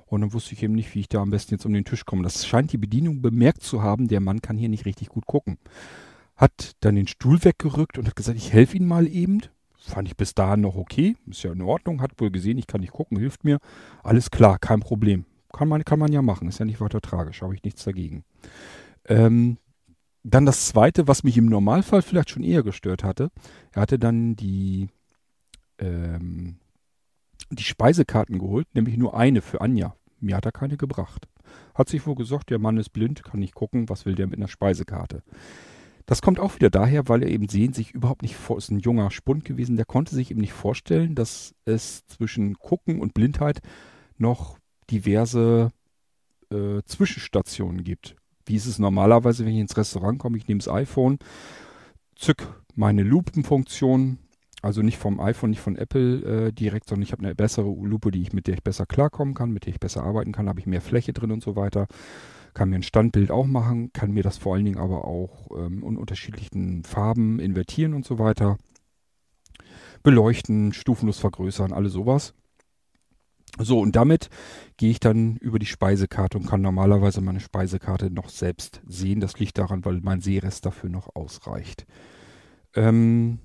Und 0.06 0.22
dann 0.22 0.32
wusste 0.32 0.54
ich 0.54 0.62
eben 0.62 0.74
nicht, 0.74 0.94
wie 0.94 1.00
ich 1.00 1.08
da 1.08 1.20
am 1.20 1.30
besten 1.30 1.54
jetzt 1.54 1.66
um 1.66 1.72
den 1.72 1.84
Tisch 1.84 2.04
komme. 2.04 2.22
Das 2.22 2.46
scheint 2.46 2.72
die 2.72 2.78
Bedienung 2.78 3.20
bemerkt 3.20 3.62
zu 3.62 3.82
haben. 3.82 4.08
Der 4.08 4.20
Mann 4.20 4.40
kann 4.40 4.56
hier 4.56 4.70
nicht 4.70 4.86
richtig 4.86 5.08
gut 5.08 5.26
gucken. 5.26 5.58
Hat 6.34 6.72
dann 6.80 6.94
den 6.94 7.06
Stuhl 7.06 7.44
weggerückt 7.44 7.98
und 7.98 8.06
hat 8.06 8.16
gesagt, 8.16 8.38
ich 8.38 8.52
helfe 8.52 8.76
Ihnen 8.76 8.88
mal 8.88 9.06
eben 9.06 9.42
fand 9.78 10.08
ich 10.08 10.16
bis 10.16 10.34
dahin 10.34 10.62
noch 10.62 10.76
okay. 10.76 11.16
Ist 11.26 11.42
ja 11.42 11.52
in 11.52 11.62
Ordnung, 11.62 12.00
hat 12.00 12.20
wohl 12.20 12.30
gesehen, 12.30 12.58
ich 12.58 12.66
kann 12.66 12.80
nicht 12.80 12.92
gucken, 12.92 13.18
hilft 13.18 13.44
mir. 13.44 13.58
Alles 14.02 14.30
klar, 14.30 14.58
kein 14.58 14.80
Problem. 14.80 15.24
Kann 15.52 15.68
man, 15.68 15.84
kann 15.84 15.98
man 15.98 16.12
ja 16.12 16.22
machen, 16.22 16.48
ist 16.48 16.58
ja 16.58 16.66
nicht 16.66 16.80
weiter 16.80 17.00
tragisch, 17.00 17.42
habe 17.42 17.54
ich 17.54 17.62
nichts 17.62 17.84
dagegen. 17.84 18.24
Ähm, 19.06 19.58
dann 20.22 20.44
das 20.44 20.68
zweite, 20.68 21.08
was 21.08 21.24
mich 21.24 21.38
im 21.38 21.46
Normalfall 21.46 22.02
vielleicht 22.02 22.30
schon 22.30 22.42
eher 22.42 22.62
gestört 22.62 23.02
hatte. 23.02 23.30
Er 23.72 23.82
hatte 23.82 23.98
dann 23.98 24.36
die, 24.36 24.88
ähm, 25.78 26.56
die 27.50 27.62
Speisekarten 27.62 28.38
geholt, 28.38 28.66
nämlich 28.74 28.98
nur 28.98 29.16
eine 29.16 29.40
für 29.40 29.60
Anja. 29.60 29.94
Mir 30.20 30.36
hat 30.36 30.44
er 30.44 30.52
keine 30.52 30.76
gebracht. 30.76 31.28
Hat 31.74 31.88
sich 31.88 32.06
wohl 32.06 32.14
gesagt, 32.14 32.50
der 32.50 32.58
Mann 32.58 32.76
ist 32.76 32.90
blind, 32.90 33.22
kann 33.22 33.40
nicht 33.40 33.54
gucken, 33.54 33.88
was 33.88 34.04
will 34.04 34.14
der 34.14 34.26
mit 34.26 34.36
einer 34.36 34.48
Speisekarte? 34.48 35.22
Das 36.08 36.22
kommt 36.22 36.40
auch 36.40 36.54
wieder 36.54 36.70
daher, 36.70 37.06
weil 37.06 37.22
er 37.22 37.28
eben 37.28 37.50
sehen 37.50 37.74
sich 37.74 37.90
überhaupt 37.90 38.22
nicht 38.22 38.34
vor, 38.34 38.56
ist 38.56 38.70
ein 38.70 38.78
junger 38.78 39.10
Spund 39.10 39.44
gewesen, 39.44 39.76
der 39.76 39.84
konnte 39.84 40.14
sich 40.14 40.30
eben 40.30 40.40
nicht 40.40 40.54
vorstellen, 40.54 41.14
dass 41.14 41.54
es 41.66 42.06
zwischen 42.06 42.54
Gucken 42.54 43.02
und 43.02 43.12
Blindheit 43.12 43.60
noch 44.16 44.56
diverse 44.90 45.70
äh, 46.50 46.80
Zwischenstationen 46.86 47.84
gibt. 47.84 48.16
Wie 48.46 48.56
ist 48.56 48.64
es 48.64 48.78
normalerweise, 48.78 49.44
wenn 49.44 49.52
ich 49.52 49.60
ins 49.60 49.76
Restaurant 49.76 50.18
komme, 50.18 50.38
ich 50.38 50.48
nehme 50.48 50.60
das 50.60 50.72
iPhone, 50.72 51.18
zück 52.16 52.64
meine 52.74 53.02
Lupenfunktion, 53.02 54.16
also 54.62 54.80
nicht 54.80 54.96
vom 54.96 55.20
iPhone, 55.20 55.50
nicht 55.50 55.60
von 55.60 55.76
Apple 55.76 56.46
äh, 56.46 56.52
direkt, 56.54 56.88
sondern 56.88 57.02
ich 57.02 57.12
habe 57.12 57.22
eine 57.22 57.34
bessere 57.34 57.68
Lupe, 57.68 58.12
die 58.12 58.22
ich, 58.22 58.32
mit 58.32 58.46
der 58.46 58.54
ich 58.54 58.62
besser 58.62 58.86
klarkommen 58.86 59.34
kann, 59.34 59.50
mit 59.50 59.66
der 59.66 59.74
ich 59.74 59.80
besser 59.80 60.04
arbeiten 60.04 60.32
kann, 60.32 60.48
habe 60.48 60.58
ich 60.58 60.66
mehr 60.66 60.80
Fläche 60.80 61.12
drin 61.12 61.32
und 61.32 61.42
so 61.42 61.54
weiter 61.54 61.86
kann 62.54 62.70
mir 62.70 62.76
ein 62.76 62.82
Standbild 62.82 63.30
auch 63.30 63.46
machen, 63.46 63.92
kann 63.92 64.12
mir 64.12 64.22
das 64.22 64.38
vor 64.38 64.54
allen 64.54 64.64
Dingen 64.64 64.78
aber 64.78 65.04
auch 65.04 65.50
ähm, 65.56 65.82
in 65.82 65.96
unterschiedlichen 65.96 66.84
Farben 66.84 67.38
invertieren 67.38 67.94
und 67.94 68.04
so 68.04 68.18
weiter. 68.18 68.58
Beleuchten, 70.02 70.72
stufenlos 70.72 71.18
vergrößern, 71.18 71.72
alles 71.72 71.92
sowas. 71.92 72.34
So, 73.58 73.80
und 73.80 73.96
damit 73.96 74.28
gehe 74.76 74.90
ich 74.90 75.00
dann 75.00 75.36
über 75.36 75.58
die 75.58 75.66
Speisekarte 75.66 76.38
und 76.38 76.46
kann 76.46 76.60
normalerweise 76.60 77.20
meine 77.20 77.40
Speisekarte 77.40 78.10
noch 78.10 78.28
selbst 78.28 78.82
sehen. 78.86 79.20
Das 79.20 79.38
liegt 79.38 79.58
daran, 79.58 79.84
weil 79.84 80.00
mein 80.00 80.20
Sehrest 80.20 80.66
dafür 80.66 80.90
noch 80.90 81.14
ausreicht. 81.16 81.86
Ähm, 82.74 83.40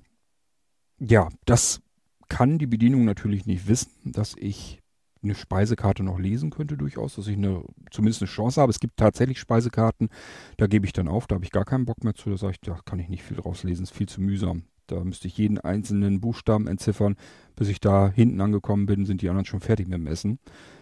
ja, 0.98 1.28
das 1.46 1.80
kann 2.28 2.58
die 2.58 2.66
Bedienung 2.66 3.04
natürlich 3.04 3.46
nicht 3.46 3.66
wissen, 3.66 4.12
dass 4.12 4.34
ich 4.36 4.80
eine 5.24 5.34
Speisekarte 5.34 6.02
noch 6.02 6.18
lesen 6.18 6.50
könnte 6.50 6.76
durchaus, 6.76 7.16
dass 7.16 7.26
ich 7.26 7.36
eine, 7.36 7.64
zumindest 7.90 8.22
eine 8.22 8.30
Chance 8.30 8.60
habe. 8.60 8.70
Es 8.70 8.80
gibt 8.80 8.96
tatsächlich 8.96 9.38
Speisekarten, 9.38 10.08
da 10.56 10.66
gebe 10.66 10.86
ich 10.86 10.92
dann 10.92 11.08
auf, 11.08 11.26
da 11.26 11.34
habe 11.34 11.44
ich 11.44 11.50
gar 11.50 11.64
keinen 11.64 11.84
Bock 11.84 12.04
mehr 12.04 12.14
zu, 12.14 12.30
da 12.30 12.36
sage 12.36 12.52
ich, 12.52 12.60
da 12.60 12.78
kann 12.84 12.98
ich 12.98 13.08
nicht 13.08 13.22
viel 13.22 13.36
draus 13.36 13.62
lesen, 13.62 13.82
ist 13.82 13.94
viel 13.94 14.08
zu 14.08 14.20
mühsam. 14.20 14.64
Da 14.86 15.02
müsste 15.02 15.28
ich 15.28 15.38
jeden 15.38 15.58
einzelnen 15.58 16.20
Buchstaben 16.20 16.66
entziffern. 16.66 17.16
Bis 17.56 17.68
ich 17.68 17.80
da 17.80 18.10
hinten 18.10 18.40
angekommen 18.40 18.86
bin, 18.86 19.06
sind 19.06 19.22
die 19.22 19.28
anderen 19.28 19.46
schon 19.46 19.60
fertig 19.60 19.88
mit 19.88 19.98
dem 19.98 20.06
Essen. 20.06 20.38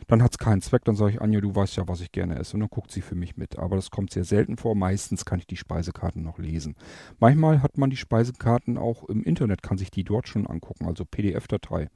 Dann 0.08 0.22
hat 0.22 0.32
es 0.32 0.38
keinen 0.38 0.60
Zweck. 0.60 0.84
Dann 0.84 0.96
sage 0.96 1.12
ich, 1.12 1.22
Anja, 1.22 1.40
du 1.40 1.54
weißt 1.54 1.76
ja, 1.76 1.86
was 1.86 2.00
ich 2.00 2.10
gerne 2.10 2.36
esse. 2.36 2.54
Und 2.54 2.60
dann 2.60 2.70
guckt 2.70 2.90
sie 2.90 3.02
für 3.02 3.14
mich 3.14 3.36
mit. 3.36 3.58
Aber 3.58 3.76
das 3.76 3.90
kommt 3.90 4.12
sehr 4.12 4.24
selten 4.24 4.56
vor. 4.56 4.74
Meistens 4.74 5.24
kann 5.24 5.38
ich 5.38 5.46
die 5.46 5.56
Speisekarten 5.56 6.22
noch 6.22 6.38
lesen. 6.38 6.74
Manchmal 7.20 7.62
hat 7.62 7.78
man 7.78 7.90
die 7.90 7.96
Speisekarten 7.96 8.76
auch 8.76 9.08
im 9.08 9.22
Internet, 9.22 9.62
kann 9.62 9.78
sich 9.78 9.90
die 9.90 10.04
dort 10.04 10.26
schon 10.26 10.46
angucken. 10.46 10.86
Also 10.86 11.04
PDF-Datei. 11.04 11.88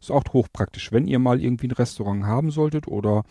Ist 0.00 0.10
auch 0.10 0.24
hochpraktisch. 0.32 0.92
Wenn 0.92 1.06
ihr 1.06 1.18
mal 1.18 1.42
irgendwie 1.42 1.68
ein 1.68 1.72
Restaurant 1.72 2.24
haben 2.24 2.50
solltet 2.50 2.88
oder 2.88 3.24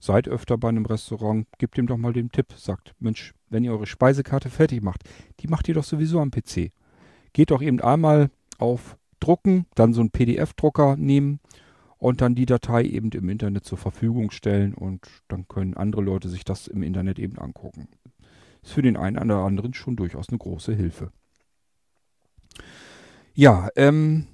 seid 0.00 0.28
öfter 0.28 0.56
bei 0.58 0.68
einem 0.68 0.86
Restaurant, 0.86 1.46
gebt 1.58 1.78
ihm 1.78 1.86
doch 1.86 1.96
mal 1.96 2.12
den 2.12 2.30
Tipp. 2.30 2.46
Sagt, 2.56 2.94
Mensch, 2.98 3.34
wenn 3.50 3.64
ihr 3.64 3.72
eure 3.72 3.86
Speisekarte 3.86 4.50
fertig 4.50 4.82
macht, 4.82 5.04
die 5.40 5.48
macht 5.48 5.68
ihr 5.68 5.74
doch 5.74 5.84
sowieso 5.84 6.20
am 6.20 6.30
PC. 6.30 6.72
Geht 7.32 7.50
doch 7.50 7.62
eben 7.62 7.80
einmal 7.80 8.30
auf 8.58 8.96
Drucken, 9.20 9.66
dann 9.74 9.92
so 9.92 10.00
einen 10.00 10.10
PDF-Drucker 10.10 10.96
nehmen 10.96 11.40
und 11.98 12.20
dann 12.20 12.34
die 12.34 12.46
Datei 12.46 12.84
eben 12.84 13.10
im 13.12 13.28
Internet 13.28 13.64
zur 13.64 13.78
Verfügung 13.78 14.30
stellen 14.30 14.74
und 14.74 15.06
dann 15.28 15.48
können 15.48 15.74
andere 15.74 16.02
Leute 16.02 16.28
sich 16.28 16.44
das 16.44 16.68
im 16.68 16.82
Internet 16.82 17.18
eben 17.18 17.38
angucken. 17.38 17.88
Ist 18.62 18.72
für 18.72 18.82
den 18.82 18.96
einen 18.96 19.18
oder 19.18 19.38
anderen 19.38 19.74
schon 19.74 19.96
durchaus 19.96 20.28
eine 20.28 20.38
große 20.38 20.74
Hilfe. 20.74 21.12
Ja, 23.34 23.68
ähm, 23.76 24.26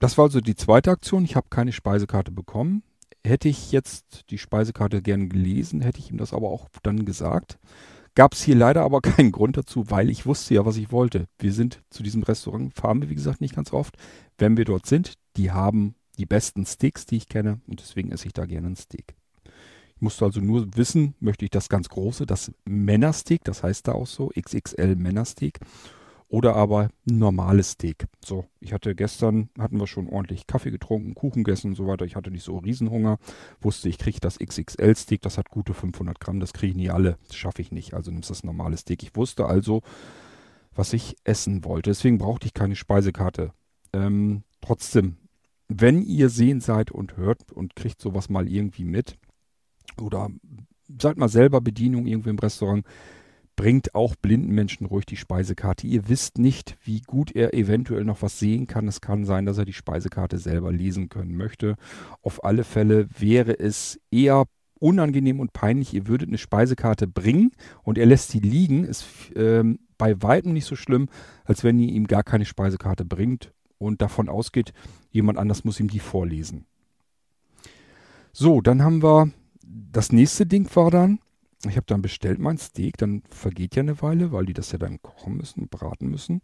das 0.00 0.18
war 0.18 0.24
also 0.24 0.40
die 0.40 0.56
zweite 0.56 0.90
Aktion. 0.90 1.24
Ich 1.24 1.36
habe 1.36 1.48
keine 1.50 1.72
Speisekarte 1.72 2.32
bekommen. 2.32 2.82
Hätte 3.24 3.48
ich 3.48 3.70
jetzt 3.70 4.24
die 4.30 4.38
Speisekarte 4.38 5.02
gern 5.02 5.28
gelesen, 5.28 5.82
hätte 5.82 5.98
ich 5.98 6.10
ihm 6.10 6.16
das 6.16 6.32
aber 6.32 6.48
auch 6.48 6.68
dann 6.82 7.04
gesagt. 7.04 7.58
Gab 8.14 8.32
es 8.32 8.42
hier 8.42 8.56
leider 8.56 8.82
aber 8.82 9.00
keinen 9.02 9.30
Grund 9.30 9.58
dazu, 9.58 9.90
weil 9.90 10.08
ich 10.08 10.24
wusste 10.24 10.54
ja, 10.54 10.64
was 10.64 10.78
ich 10.78 10.90
wollte. 10.90 11.26
Wir 11.38 11.52
sind 11.52 11.82
zu 11.90 12.02
diesem 12.02 12.22
Restaurant, 12.22 12.74
fahren 12.74 13.02
wir 13.02 13.10
wie 13.10 13.14
gesagt 13.14 13.42
nicht 13.42 13.54
ganz 13.54 13.72
oft. 13.74 13.96
Wenn 14.38 14.56
wir 14.56 14.64
dort 14.64 14.86
sind, 14.86 15.14
die 15.36 15.50
haben 15.50 15.94
die 16.18 16.26
besten 16.26 16.64
Steaks, 16.64 17.04
die 17.04 17.18
ich 17.18 17.28
kenne 17.28 17.60
und 17.66 17.80
deswegen 17.80 18.10
esse 18.10 18.26
ich 18.26 18.32
da 18.32 18.46
gerne 18.46 18.68
ein 18.68 18.76
Steak. 18.76 19.14
Ich 19.96 20.02
musste 20.02 20.24
also 20.24 20.40
nur 20.40 20.66
wissen, 20.76 21.14
möchte 21.20 21.44
ich 21.44 21.50
das 21.50 21.68
ganz 21.68 21.90
große, 21.90 22.24
das 22.24 22.52
Männersteak, 22.64 23.44
das 23.44 23.62
heißt 23.62 23.86
da 23.86 23.92
auch 23.92 24.06
so, 24.06 24.30
XXL 24.34 24.96
Männersteak 24.96 25.60
oder 26.30 26.54
aber 26.54 26.90
ein 27.08 27.18
normales 27.18 27.72
Steak. 27.72 28.06
So, 28.24 28.46
ich 28.60 28.72
hatte 28.72 28.94
gestern, 28.94 29.50
hatten 29.58 29.80
wir 29.80 29.88
schon 29.88 30.08
ordentlich 30.08 30.46
Kaffee 30.46 30.70
getrunken, 30.70 31.14
Kuchen 31.14 31.42
gegessen 31.42 31.70
und 31.70 31.74
so 31.74 31.88
weiter. 31.88 32.04
Ich 32.04 32.14
hatte 32.14 32.30
nicht 32.30 32.44
so 32.44 32.58
Riesenhunger. 32.58 33.18
Wusste, 33.60 33.88
ich 33.88 33.98
kriege 33.98 34.20
das 34.20 34.38
XXL-Steak, 34.38 35.20
das 35.22 35.38
hat 35.38 35.50
gute 35.50 35.74
500 35.74 36.20
Gramm, 36.20 36.38
das 36.38 36.52
kriege 36.52 36.70
ich 36.70 36.76
nie 36.76 36.90
alle. 36.90 37.18
Das 37.26 37.34
schaffe 37.34 37.60
ich 37.60 37.72
nicht, 37.72 37.94
also 37.94 38.12
nimmst 38.12 38.30
das 38.30 38.44
normale 38.44 38.76
Steak. 38.76 39.02
Ich 39.02 39.16
wusste 39.16 39.46
also, 39.46 39.82
was 40.72 40.92
ich 40.92 41.16
essen 41.24 41.64
wollte. 41.64 41.90
Deswegen 41.90 42.18
brauchte 42.18 42.46
ich 42.46 42.54
keine 42.54 42.76
Speisekarte. 42.76 43.52
Ähm, 43.92 44.44
trotzdem, 44.60 45.16
wenn 45.66 46.00
ihr 46.00 46.28
sehen 46.28 46.60
seid 46.60 46.92
und 46.92 47.16
hört 47.16 47.50
und 47.50 47.74
kriegt 47.74 48.00
sowas 48.00 48.28
mal 48.28 48.48
irgendwie 48.48 48.84
mit 48.84 49.18
oder 50.00 50.28
seid 51.00 51.16
mal 51.16 51.28
selber 51.28 51.60
Bedienung 51.60 52.06
irgendwie 52.06 52.30
im 52.30 52.38
Restaurant, 52.38 52.86
bringt 53.60 53.94
auch 53.94 54.16
blinden 54.16 54.54
Menschen 54.54 54.86
ruhig 54.86 55.04
die 55.04 55.18
Speisekarte. 55.18 55.86
Ihr 55.86 56.08
wisst 56.08 56.38
nicht, 56.38 56.78
wie 56.82 57.02
gut 57.02 57.30
er 57.36 57.52
eventuell 57.52 58.06
noch 58.06 58.22
was 58.22 58.38
sehen 58.38 58.66
kann. 58.66 58.88
Es 58.88 59.02
kann 59.02 59.26
sein, 59.26 59.44
dass 59.44 59.58
er 59.58 59.66
die 59.66 59.74
Speisekarte 59.74 60.38
selber 60.38 60.72
lesen 60.72 61.10
können 61.10 61.36
möchte. 61.36 61.76
Auf 62.22 62.42
alle 62.42 62.64
Fälle 62.64 63.06
wäre 63.18 63.58
es 63.58 64.00
eher 64.10 64.44
unangenehm 64.78 65.40
und 65.40 65.52
peinlich. 65.52 65.92
Ihr 65.92 66.06
würdet 66.06 66.28
eine 66.28 66.38
Speisekarte 66.38 67.06
bringen 67.06 67.52
und 67.82 67.98
er 67.98 68.06
lässt 68.06 68.30
sie 68.30 68.38
liegen. 68.38 68.84
Ist 68.84 69.04
ähm, 69.36 69.80
bei 69.98 70.22
weitem 70.22 70.54
nicht 70.54 70.64
so 70.64 70.74
schlimm, 70.74 71.10
als 71.44 71.62
wenn 71.62 71.78
ihr 71.78 71.92
ihm 71.92 72.06
gar 72.06 72.22
keine 72.22 72.46
Speisekarte 72.46 73.04
bringt 73.04 73.52
und 73.76 74.00
davon 74.00 74.30
ausgeht, 74.30 74.72
jemand 75.10 75.36
anders 75.36 75.64
muss 75.64 75.80
ihm 75.80 75.88
die 75.88 75.98
vorlesen. 75.98 76.64
So, 78.32 78.62
dann 78.62 78.82
haben 78.82 79.02
wir 79.02 79.30
das 79.62 80.12
nächste 80.12 80.46
Ding 80.46 80.66
war 80.74 80.90
dann, 80.90 81.18
ich 81.66 81.76
habe 81.76 81.86
dann 81.86 82.02
bestellt 82.02 82.38
mein 82.38 82.58
Steak, 82.58 82.96
dann 82.96 83.22
vergeht 83.28 83.76
ja 83.76 83.82
eine 83.82 84.00
Weile, 84.00 84.32
weil 84.32 84.46
die 84.46 84.54
das 84.54 84.72
ja 84.72 84.78
dann 84.78 85.02
kochen 85.02 85.36
müssen, 85.36 85.68
braten 85.68 86.08
müssen. 86.08 86.40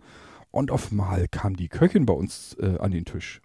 Und 0.50 0.70
auf 0.70 0.90
einmal 0.90 1.26
kam 1.28 1.56
die 1.56 1.68
Köchin 1.68 2.06
bei 2.06 2.14
uns 2.14 2.54
äh, 2.60 2.78
an 2.78 2.90
den 2.90 3.04
Tisch 3.04 3.40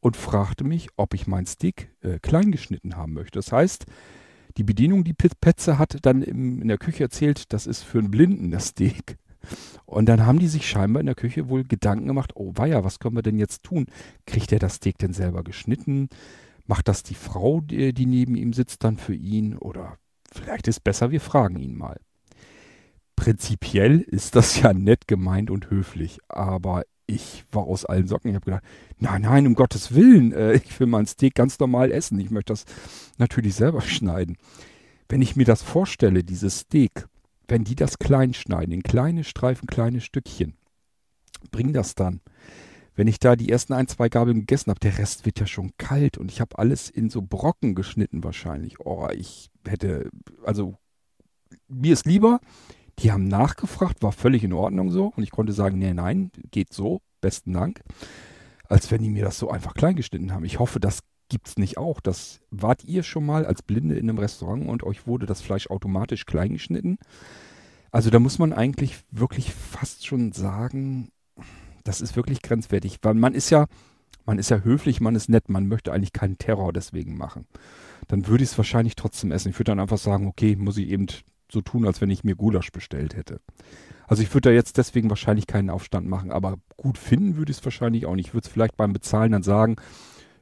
und 0.00 0.16
fragte 0.16 0.64
mich, 0.64 0.88
ob 0.96 1.14
ich 1.14 1.26
mein 1.26 1.46
Steak 1.46 1.90
äh, 2.02 2.18
klein 2.20 2.52
geschnitten 2.52 2.96
haben 2.96 3.14
möchte. 3.14 3.38
Das 3.38 3.52
heißt, 3.52 3.86
die 4.56 4.64
Bedienung, 4.64 5.04
die 5.04 5.14
Petze 5.14 5.78
hat 5.78 5.98
dann 6.02 6.22
im, 6.22 6.62
in 6.62 6.68
der 6.68 6.78
Küche 6.78 7.04
erzählt, 7.04 7.52
das 7.52 7.66
ist 7.66 7.82
für 7.82 7.98
einen 7.98 8.10
Blinden 8.10 8.50
das 8.50 8.68
Steak. 8.68 9.18
Und 9.86 10.06
dann 10.06 10.26
haben 10.26 10.38
die 10.38 10.48
sich 10.48 10.68
scheinbar 10.68 11.00
in 11.00 11.06
der 11.06 11.14
Küche 11.14 11.48
wohl 11.48 11.64
Gedanken 11.64 12.08
gemacht, 12.08 12.32
oh 12.34 12.52
weia, 12.56 12.84
was 12.84 12.98
können 12.98 13.16
wir 13.16 13.22
denn 13.22 13.38
jetzt 13.38 13.62
tun? 13.62 13.86
Kriegt 14.26 14.52
er 14.52 14.58
das 14.58 14.74
Steak 14.74 14.98
denn 14.98 15.12
selber 15.12 15.44
geschnitten? 15.44 16.08
Macht 16.66 16.88
das 16.88 17.02
die 17.02 17.14
Frau, 17.14 17.60
die, 17.60 17.94
die 17.94 18.06
neben 18.06 18.34
ihm 18.34 18.52
sitzt, 18.52 18.84
dann 18.84 18.96
für 18.98 19.14
ihn? 19.14 19.56
Oder 19.56 19.96
Vielleicht 20.32 20.68
ist 20.68 20.84
besser, 20.84 21.10
wir 21.10 21.20
fragen 21.20 21.58
ihn 21.58 21.76
mal. 21.76 22.00
Prinzipiell 23.16 24.00
ist 24.00 24.36
das 24.36 24.60
ja 24.60 24.72
nett 24.72 25.08
gemeint 25.08 25.50
und 25.50 25.70
höflich, 25.70 26.18
aber 26.28 26.84
ich 27.06 27.44
war 27.50 27.64
aus 27.64 27.84
allen 27.84 28.06
Socken. 28.06 28.30
Ich 28.30 28.34
habe 28.36 28.44
gedacht, 28.44 28.64
nein, 28.98 29.22
nein, 29.22 29.46
um 29.46 29.54
Gottes 29.54 29.94
Willen, 29.94 30.32
äh, 30.32 30.54
ich 30.64 30.78
will 30.78 30.86
mein 30.86 31.06
Steak 31.06 31.34
ganz 31.34 31.58
normal 31.58 31.90
essen. 31.90 32.20
Ich 32.20 32.30
möchte 32.30 32.52
das 32.52 32.64
natürlich 33.16 33.54
selber 33.54 33.80
schneiden. 33.82 34.36
Wenn 35.08 35.22
ich 35.22 35.36
mir 35.36 35.46
das 35.46 35.62
vorstelle, 35.62 36.22
dieses 36.22 36.60
Steak, 36.60 37.06
wenn 37.48 37.64
die 37.64 37.74
das 37.74 37.98
klein 37.98 38.34
schneiden, 38.34 38.72
in 38.72 38.82
kleine 38.82 39.24
Streifen, 39.24 39.66
kleine 39.66 40.02
Stückchen, 40.02 40.54
bring 41.50 41.72
das 41.72 41.94
dann 41.94 42.20
wenn 42.98 43.06
ich 43.06 43.20
da 43.20 43.36
die 43.36 43.48
ersten 43.48 43.74
ein, 43.74 43.86
zwei 43.86 44.08
Gabeln 44.08 44.40
gegessen 44.40 44.70
habe, 44.70 44.80
der 44.80 44.98
Rest 44.98 45.24
wird 45.24 45.38
ja 45.38 45.46
schon 45.46 45.70
kalt 45.78 46.18
und 46.18 46.32
ich 46.32 46.40
habe 46.40 46.58
alles 46.58 46.90
in 46.90 47.10
so 47.10 47.22
Brocken 47.22 47.76
geschnitten 47.76 48.24
wahrscheinlich. 48.24 48.80
Oh, 48.80 49.06
ich 49.14 49.52
hätte, 49.64 50.10
also 50.44 50.74
mir 51.68 51.92
ist 51.92 52.06
lieber, 52.06 52.40
die 52.98 53.12
haben 53.12 53.28
nachgefragt, 53.28 54.02
war 54.02 54.10
völlig 54.10 54.42
in 54.42 54.52
Ordnung 54.52 54.90
so 54.90 55.12
und 55.14 55.22
ich 55.22 55.30
konnte 55.30 55.52
sagen, 55.52 55.78
nee, 55.78 55.94
nein, 55.94 56.32
geht 56.50 56.72
so, 56.72 57.00
besten 57.20 57.52
Dank, 57.52 57.82
als 58.64 58.90
wenn 58.90 59.00
die 59.00 59.10
mir 59.10 59.24
das 59.24 59.38
so 59.38 59.48
einfach 59.48 59.74
klein 59.74 59.94
geschnitten 59.94 60.32
haben. 60.32 60.44
Ich 60.44 60.58
hoffe, 60.58 60.80
das 60.80 61.04
gibt's 61.28 61.56
nicht 61.56 61.78
auch. 61.78 62.00
Das 62.00 62.40
wart 62.50 62.82
ihr 62.82 63.04
schon 63.04 63.24
mal 63.24 63.46
als 63.46 63.62
Blinde 63.62 63.94
in 63.94 64.10
einem 64.10 64.18
Restaurant 64.18 64.68
und 64.68 64.82
euch 64.82 65.06
wurde 65.06 65.26
das 65.26 65.40
Fleisch 65.40 65.70
automatisch 65.70 66.26
klein 66.26 66.54
geschnitten? 66.54 66.98
Also 67.92 68.10
da 68.10 68.18
muss 68.18 68.40
man 68.40 68.52
eigentlich 68.52 68.96
wirklich 69.12 69.54
fast 69.54 70.04
schon 70.04 70.32
sagen, 70.32 71.12
das 71.88 72.02
ist 72.02 72.16
wirklich 72.16 72.42
grenzwertig, 72.42 72.98
weil 73.02 73.14
man 73.14 73.34
ist 73.34 73.50
ja, 73.50 73.66
man 74.26 74.38
ist 74.38 74.50
ja 74.50 74.58
höflich, 74.58 75.00
man 75.00 75.14
ist 75.14 75.28
nett, 75.30 75.48
man 75.48 75.66
möchte 75.66 75.92
eigentlich 75.92 76.12
keinen 76.12 76.36
Terror 76.36 76.72
deswegen 76.72 77.16
machen. 77.16 77.46
Dann 78.08 78.26
würde 78.26 78.44
ich 78.44 78.50
es 78.50 78.58
wahrscheinlich 78.58 78.94
trotzdem 78.94 79.32
essen. 79.32 79.48
Ich 79.48 79.58
würde 79.58 79.72
dann 79.72 79.80
einfach 79.80 79.98
sagen, 79.98 80.26
okay, 80.26 80.54
muss 80.54 80.76
ich 80.76 80.88
eben 80.88 81.06
so 81.50 81.62
tun, 81.62 81.86
als 81.86 82.02
wenn 82.02 82.10
ich 82.10 82.24
mir 82.24 82.36
Gulasch 82.36 82.72
bestellt 82.72 83.16
hätte. 83.16 83.40
Also 84.06 84.22
ich 84.22 84.32
würde 84.34 84.50
da 84.50 84.54
jetzt 84.54 84.76
deswegen 84.76 85.08
wahrscheinlich 85.08 85.46
keinen 85.46 85.70
Aufstand 85.70 86.06
machen, 86.06 86.30
aber 86.30 86.58
gut 86.76 86.98
finden 86.98 87.36
würde 87.36 87.50
ich 87.50 87.58
es 87.58 87.64
wahrscheinlich 87.64 88.04
auch 88.04 88.14
nicht. 88.14 88.28
Ich 88.28 88.34
würde 88.34 88.46
es 88.46 88.52
vielleicht 88.52 88.76
beim 88.76 88.92
Bezahlen 88.92 89.32
dann 89.32 89.42
sagen, 89.42 89.76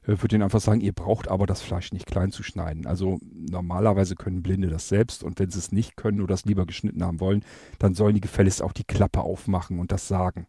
äh, 0.03 0.21
würde 0.21 0.35
ihnen 0.35 0.43
einfach 0.43 0.61
sagen, 0.61 0.81
ihr 0.81 0.93
braucht 0.93 1.29
aber 1.29 1.47
das 1.47 1.63
Fleisch 1.63 1.93
nicht 1.93 2.07
klein 2.07 2.33
zu 2.33 2.43
schneiden. 2.43 2.87
Also 2.87 3.21
normalerweise 3.23 4.17
können 4.17 4.43
Blinde 4.43 4.69
das 4.69 4.89
selbst 4.89 5.23
und 5.23 5.39
wenn 5.39 5.51
sie 5.51 5.61
es 5.61 5.71
nicht 5.71 5.97
können 5.97 6.21
oder 6.21 6.35
das 6.35 6.45
lieber 6.45 6.67
geschnitten 6.67 7.05
haben 7.05 7.21
wollen, 7.21 7.45
dann 7.79 7.95
sollen 7.95 8.15
die 8.15 8.21
gefälligst 8.21 8.63
auch 8.63 8.73
die 8.73 8.85
Klappe 8.85 9.21
aufmachen 9.21 9.79
und 9.79 9.93
das 9.93 10.09
sagen. 10.09 10.49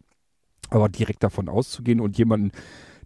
Aber 0.70 0.90
direkt 0.90 1.24
davon 1.24 1.50
auszugehen 1.50 2.00
und 2.00 2.18
jemanden 2.18 2.52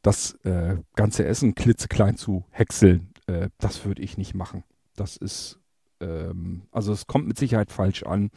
das 0.02 0.34
äh, 0.44 0.78
ganze 0.96 1.26
Essen 1.26 1.54
klitzeklein 1.56 2.18
zu 2.18 2.44
häckseln, 2.50 3.10
äh, 3.28 3.50
das 3.60 3.86
würde 3.86 4.02
ich 4.02 4.18
nicht 4.18 4.34
machen. 4.34 4.64
Das 4.96 5.18
ist, 5.18 5.60
ähm, 6.00 6.64
also 6.72 6.92
es 6.92 7.08
kommt 7.08 7.28
mit 7.28 7.38
Sicherheit 7.38 7.72
falsch 7.72 8.04
an. 8.04 8.32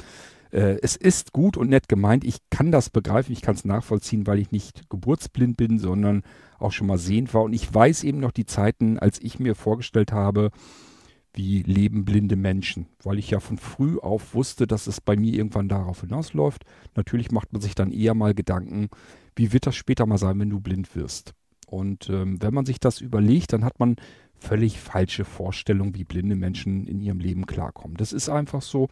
Äh, 0.50 0.78
es 0.82 0.96
ist 0.96 1.32
gut 1.32 1.56
und 1.56 1.68
nett 1.70 1.88
gemeint. 1.88 2.24
Ich 2.24 2.38
kann 2.50 2.70
das 2.70 2.90
begreifen, 2.90 3.32
ich 3.32 3.42
kann 3.42 3.54
es 3.54 3.64
nachvollziehen, 3.64 4.26
weil 4.26 4.38
ich 4.38 4.52
nicht 4.52 4.88
geburtsblind 4.88 5.56
bin, 5.56 5.78
sondern 5.78 6.22
auch 6.58 6.72
schon 6.72 6.86
mal 6.86 6.98
sehend 6.98 7.34
war. 7.34 7.42
Und 7.42 7.54
ich 7.54 7.72
weiß 7.72 8.04
eben 8.04 8.20
noch 8.20 8.30
die 8.30 8.46
Zeiten, 8.46 8.98
als 8.98 9.20
ich 9.20 9.38
mir 9.38 9.54
vorgestellt 9.54 10.12
habe, 10.12 10.50
wie 11.34 11.62
leben 11.62 12.04
blinde 12.04 12.36
Menschen, 12.36 12.86
weil 13.02 13.18
ich 13.18 13.30
ja 13.30 13.40
von 13.40 13.58
früh 13.58 13.98
auf 13.98 14.34
wusste, 14.34 14.66
dass 14.66 14.86
es 14.86 15.00
bei 15.00 15.16
mir 15.16 15.34
irgendwann 15.34 15.68
darauf 15.68 16.00
hinausläuft. 16.00 16.64
Natürlich 16.94 17.30
macht 17.30 17.52
man 17.52 17.60
sich 17.60 17.74
dann 17.74 17.90
eher 17.90 18.14
mal 18.14 18.34
Gedanken, 18.34 18.88
wie 19.36 19.52
wird 19.52 19.66
das 19.66 19.76
später 19.76 20.06
mal 20.06 20.18
sein, 20.18 20.38
wenn 20.38 20.50
du 20.50 20.60
blind 20.60 20.94
wirst. 20.94 21.34
Und 21.66 22.08
ähm, 22.08 22.40
wenn 22.40 22.54
man 22.54 22.66
sich 22.66 22.78
das 22.78 23.00
überlegt, 23.00 23.52
dann 23.52 23.64
hat 23.64 23.80
man 23.80 23.96
völlig 24.36 24.78
falsche 24.78 25.24
Vorstellungen, 25.24 25.94
wie 25.94 26.04
blinde 26.04 26.36
Menschen 26.36 26.86
in 26.86 27.00
ihrem 27.00 27.18
Leben 27.18 27.46
klarkommen. 27.46 27.96
Das 27.96 28.12
ist 28.12 28.28
einfach 28.28 28.62
so. 28.62 28.88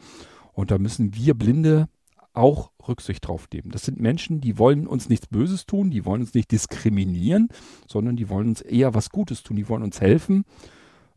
Und 0.52 0.70
da 0.70 0.78
müssen 0.78 1.14
wir 1.14 1.34
Blinde 1.34 1.88
auch 2.34 2.72
Rücksicht 2.88 3.26
drauf 3.26 3.46
nehmen. 3.52 3.70
Das 3.70 3.84
sind 3.84 4.00
Menschen, 4.00 4.40
die 4.40 4.58
wollen 4.58 4.86
uns 4.86 5.08
nichts 5.08 5.26
Böses 5.26 5.66
tun, 5.66 5.90
die 5.90 6.04
wollen 6.04 6.22
uns 6.22 6.34
nicht 6.34 6.50
diskriminieren, 6.50 7.48
sondern 7.86 8.16
die 8.16 8.28
wollen 8.28 8.48
uns 8.48 8.62
eher 8.62 8.94
was 8.94 9.10
Gutes 9.10 9.42
tun, 9.42 9.56
die 9.56 9.68
wollen 9.68 9.82
uns 9.82 10.00
helfen. 10.00 10.44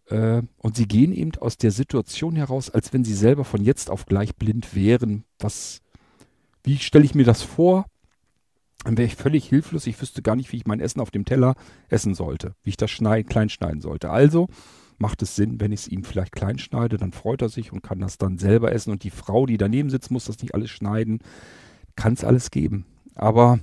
Äh, 0.08 0.44
und 0.58 0.76
sie 0.76 0.88
gehen 0.88 1.14
eben 1.14 1.32
aus 1.40 1.58
der 1.58 1.72
Situation 1.72 2.36
heraus, 2.36 2.70
als 2.70 2.94
wenn 2.94 3.04
sie 3.04 3.14
selber 3.14 3.46
von 3.46 3.64
jetzt 3.64 3.90
auf 3.90 4.06
gleich 4.06 4.36
blind 4.36 4.76
wären. 4.76 5.24
Was, 5.40 5.82
wie 6.64 6.78
stelle 6.78 7.06
ich 7.06 7.16
mir 7.16 7.26
das 7.26 7.42
vor? 7.42 7.86
dann 8.86 8.98
wäre 8.98 9.08
ich 9.08 9.16
völlig 9.16 9.50
hilflos. 9.50 9.88
Ich 9.88 10.00
wüsste 10.00 10.22
gar 10.22 10.36
nicht, 10.36 10.52
wie 10.52 10.58
ich 10.58 10.68
mein 10.68 10.80
Essen 10.80 11.02
auf 11.02 11.12
dem 11.12 11.26
Teller 11.26 11.56
essen 11.90 12.14
sollte, 12.14 12.54
wie 12.64 12.70
ich 12.70 12.78
das 12.78 12.92
schneid, 12.92 13.28
klein 13.28 13.50
schneiden 13.50 13.82
sollte. 13.82 14.12
Also 14.12 14.48
macht 14.98 15.22
es 15.24 15.36
Sinn, 15.36 15.60
wenn 15.60 15.72
ich 15.72 15.82
es 15.82 15.88
ihm 15.88 16.04
vielleicht 16.04 16.32
klein 16.34 16.60
schneide, 16.60 16.98
dann 16.98 17.12
freut 17.12 17.42
er 17.42 17.50
sich 17.50 17.74
und 17.74 17.82
kann 17.82 18.00
das 18.00 18.18
dann 18.18 18.38
selber 18.38 18.72
essen. 18.72 18.92
Und 18.92 19.04
die 19.04 19.10
Frau, 19.10 19.48
die 19.48 19.58
daneben 19.58 19.90
sitzt, 19.90 20.12
muss 20.12 20.26
das 20.26 20.40
nicht 20.42 20.54
alles 20.54 20.70
schneiden. 20.70 21.20
Kann 21.96 22.14
es 22.14 22.24
alles 22.24 22.52
geben. 22.52 22.86
Aber 23.16 23.60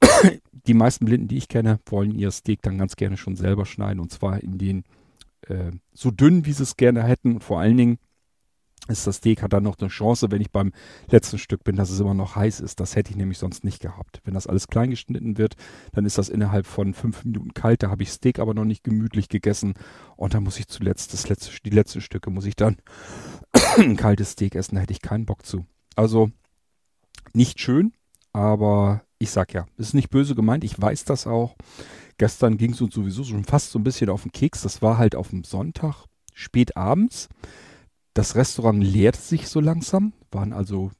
die 0.52 0.74
meisten 0.74 1.04
Blinden, 1.04 1.28
die 1.28 1.38
ich 1.38 1.48
kenne, 1.48 1.78
wollen 1.86 2.14
ihr 2.14 2.32
Steak 2.32 2.60
dann 2.62 2.78
ganz 2.78 2.96
gerne 2.96 3.16
schon 3.16 3.36
selber 3.36 3.64
schneiden. 3.64 4.00
Und 4.00 4.10
zwar 4.10 4.42
in 4.42 4.58
den 4.58 4.82
äh, 5.48 5.70
so 5.92 6.10
dünn, 6.10 6.46
wie 6.46 6.52
sie 6.52 6.62
es 6.62 6.76
gerne 6.76 7.02
hätten. 7.02 7.34
Und 7.34 7.44
vor 7.44 7.60
allen 7.60 7.76
Dingen 7.76 7.98
ist 8.88 9.06
das 9.06 9.16
Steak 9.16 9.42
hat 9.42 9.52
dann 9.52 9.64
noch 9.64 9.78
eine 9.78 9.88
Chance, 9.88 10.30
wenn 10.30 10.40
ich 10.40 10.50
beim 10.50 10.72
letzten 11.08 11.38
Stück 11.38 11.62
bin, 11.64 11.76
dass 11.76 11.90
es 11.90 12.00
immer 12.00 12.14
noch 12.14 12.36
heiß 12.36 12.60
ist. 12.60 12.80
Das 12.80 12.96
hätte 12.96 13.10
ich 13.10 13.16
nämlich 13.16 13.38
sonst 13.38 13.64
nicht 13.64 13.80
gehabt. 13.80 14.20
Wenn 14.24 14.34
das 14.34 14.46
alles 14.46 14.68
klein 14.68 14.90
geschnitten 14.90 15.36
wird, 15.36 15.56
dann 15.92 16.06
ist 16.06 16.18
das 16.18 16.28
innerhalb 16.28 16.66
von 16.66 16.94
fünf 16.94 17.24
Minuten 17.24 17.52
kalt. 17.52 17.82
Da 17.82 17.90
habe 17.90 18.02
ich 18.02 18.10
Steak 18.10 18.38
aber 18.38 18.54
noch 18.54 18.64
nicht 18.64 18.84
gemütlich 18.84 19.28
gegessen 19.28 19.74
und 20.16 20.34
dann 20.34 20.42
muss 20.42 20.58
ich 20.58 20.68
zuletzt 20.68 21.12
das 21.12 21.28
letzte, 21.28 21.52
die 21.64 21.70
letzten 21.70 22.00
Stücke 22.00 22.30
muss 22.30 22.46
ich 22.46 22.56
dann 22.56 22.76
ein 23.76 23.96
kaltes 23.96 24.32
Steak 24.32 24.54
essen. 24.54 24.76
Da 24.76 24.80
hätte 24.80 24.92
ich 24.92 25.02
keinen 25.02 25.26
Bock 25.26 25.44
zu. 25.44 25.66
Also 25.94 26.30
nicht 27.34 27.60
schön, 27.60 27.92
aber 28.32 29.02
ich 29.18 29.30
sag 29.30 29.52
ja, 29.52 29.66
ist 29.76 29.94
nicht 29.94 30.10
böse 30.10 30.34
gemeint. 30.34 30.64
Ich 30.64 30.80
weiß 30.80 31.04
das 31.04 31.26
auch. 31.26 31.56
Gestern 32.18 32.58
ging 32.58 32.72
es 32.72 32.80
uns 32.80 32.94
sowieso 32.94 33.24
schon 33.24 33.44
fast 33.44 33.70
so 33.70 33.78
ein 33.78 33.84
bisschen 33.84 34.10
auf 34.10 34.22
den 34.22 34.32
Keks. 34.32 34.62
Das 34.62 34.82
war 34.82 34.98
halt 34.98 35.14
auf 35.14 35.30
dem 35.30 35.44
Sonntag, 35.44 36.04
spät 36.34 36.76
abends. 36.76 37.28
Das 38.12 38.34
Restaurant 38.34 38.82
leerte 38.82 39.20
sich 39.20 39.48
so 39.48 39.60
langsam, 39.60 40.12
waren 40.32 40.52
also 40.52 40.90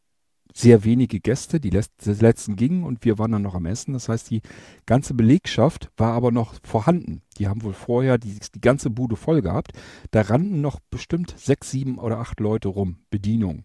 sehr 0.55 0.85
wenige 0.85 1.21
Gäste, 1.21 1.61
die 1.61 1.71
letzten 1.71 2.57
gingen 2.57 2.85
und 2.85 3.05
wir 3.05 3.19
waren 3.19 3.33
dann 3.33 3.43
noch 3.43 3.55
am 3.55 3.67
Essen. 3.67 3.93
Das 3.93 4.09
heißt, 4.09 4.31
die 4.31 4.43
ganze 4.87 5.15
Belegschaft 5.15 5.91
war 5.97 6.15
aber 6.15 6.33
noch 6.33 6.55
vorhanden. 6.65 7.23
Die 7.39 7.49
haben 7.49 7.63
wohl 7.63 7.75
vorher 7.75 8.19
die, 8.19 8.39
die 8.55 8.61
ganze 8.61 8.91
Bude 8.91 9.17
voll 9.17 9.43
gehabt. 9.43 9.73
Da 10.11 10.23
rannten 10.23 10.61
noch 10.61 10.81
bestimmt 10.91 11.35
sechs, 11.37 11.71
sieben 11.71 11.99
oder 11.99 12.19
acht 12.19 12.41
Leute 12.41 12.69
rum, 12.69 12.99
Bedienung. 13.11 13.65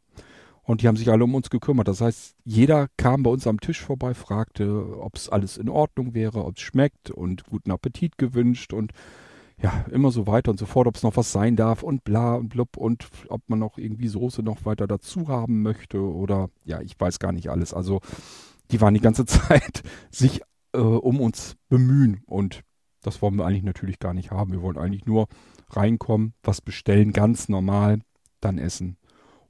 Und 0.63 0.81
die 0.81 0.87
haben 0.87 0.95
sich 0.95 1.09
alle 1.09 1.25
um 1.25 1.35
uns 1.35 1.49
gekümmert. 1.49 1.89
Das 1.89 1.99
heißt, 1.99 2.35
jeder 2.45 2.87
kam 2.97 3.23
bei 3.23 3.29
uns 3.29 3.45
am 3.47 3.59
Tisch 3.59 3.81
vorbei, 3.81 4.13
fragte, 4.13 4.97
ob 4.99 5.15
es 5.15 5.27
alles 5.27 5.57
in 5.57 5.67
Ordnung 5.67 6.13
wäre, 6.13 6.45
ob 6.45 6.55
es 6.55 6.61
schmeckt 6.61 7.11
und 7.11 7.43
guten 7.43 7.71
Appetit 7.71 8.17
gewünscht 8.17 8.71
und 8.71 8.93
ja, 9.61 9.85
immer 9.91 10.11
so 10.11 10.25
weiter 10.25 10.51
und 10.51 10.57
so 10.57 10.65
fort, 10.65 10.87
ob 10.87 10.95
es 10.95 11.03
noch 11.03 11.15
was 11.15 11.31
sein 11.31 11.55
darf 11.55 11.83
und 11.83 12.03
bla 12.03 12.35
und 12.35 12.49
blub 12.49 12.77
und 12.77 13.07
ob 13.29 13.41
man 13.47 13.59
noch 13.59 13.77
irgendwie 13.77 14.07
Soße 14.07 14.41
noch 14.41 14.65
weiter 14.65 14.87
dazu 14.87 15.27
haben 15.27 15.61
möchte 15.61 16.01
oder 16.01 16.49
ja, 16.63 16.81
ich 16.81 16.99
weiß 16.99 17.19
gar 17.19 17.33
nicht 17.33 17.49
alles. 17.49 17.73
Also 17.73 17.99
die 18.71 18.81
waren 18.81 18.93
die 18.93 18.99
ganze 19.01 19.25
Zeit 19.27 19.83
sich 20.11 20.41
äh, 20.73 20.79
um 20.79 21.19
uns 21.19 21.55
bemühen 21.69 22.21
und 22.25 22.61
das 23.01 23.21
wollen 23.21 23.35
wir 23.35 23.45
eigentlich 23.45 23.63
natürlich 23.63 23.99
gar 23.99 24.13
nicht 24.13 24.31
haben. 24.31 24.53
Wir 24.53 24.61
wollen 24.61 24.77
eigentlich 24.77 25.05
nur 25.05 25.27
reinkommen, 25.69 26.33
was 26.41 26.61
bestellen, 26.61 27.11
ganz 27.11 27.49
normal, 27.49 27.99
dann 28.39 28.57
essen 28.57 28.97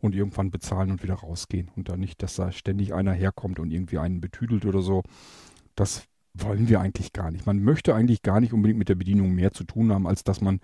und 0.03 0.13
irgendwann 0.13 0.51
bezahlen 0.51 0.91
und 0.91 1.01
wieder 1.01 1.15
rausgehen 1.15 1.71
und 1.75 1.87
dann 1.87 1.99
nicht, 1.99 2.21
dass 2.21 2.35
da 2.35 2.51
ständig 2.51 2.93
einer 2.93 3.13
herkommt 3.13 3.59
und 3.59 3.71
irgendwie 3.71 3.99
einen 3.99 4.19
betüdelt 4.19 4.65
oder 4.65 4.81
so. 4.81 5.01
Das 5.75 6.03
wollen 6.33 6.67
wir 6.67 6.81
eigentlich 6.81 7.13
gar 7.13 7.31
nicht. 7.31 7.45
Man 7.45 7.63
möchte 7.63 7.95
eigentlich 7.95 8.21
gar 8.21 8.41
nicht 8.41 8.53
unbedingt 8.53 8.79
mit 8.79 8.89
der 8.89 8.95
Bedienung 8.95 9.33
mehr 9.33 9.53
zu 9.53 9.63
tun 9.63 9.91
haben, 9.93 10.05
als 10.05 10.23
dass 10.23 10.41
man 10.41 10.59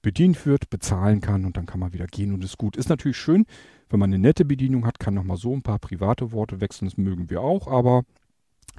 bedient 0.00 0.46
wird, 0.46 0.70
bezahlen 0.70 1.20
kann 1.20 1.44
und 1.44 1.56
dann 1.56 1.66
kann 1.66 1.80
man 1.80 1.92
wieder 1.92 2.06
gehen 2.06 2.32
und 2.32 2.44
ist 2.44 2.58
gut. 2.58 2.76
Ist 2.76 2.88
natürlich 2.88 3.16
schön, 3.16 3.46
wenn 3.88 3.98
man 3.98 4.10
eine 4.10 4.20
nette 4.20 4.44
Bedienung 4.44 4.86
hat, 4.86 5.00
kann 5.00 5.14
nochmal 5.14 5.38
so 5.38 5.52
ein 5.52 5.62
paar 5.62 5.78
private 5.78 6.30
Worte 6.30 6.60
wechseln, 6.60 6.88
das 6.88 6.96
mögen 6.96 7.30
wir 7.30 7.40
auch, 7.40 7.66
aber 7.66 8.04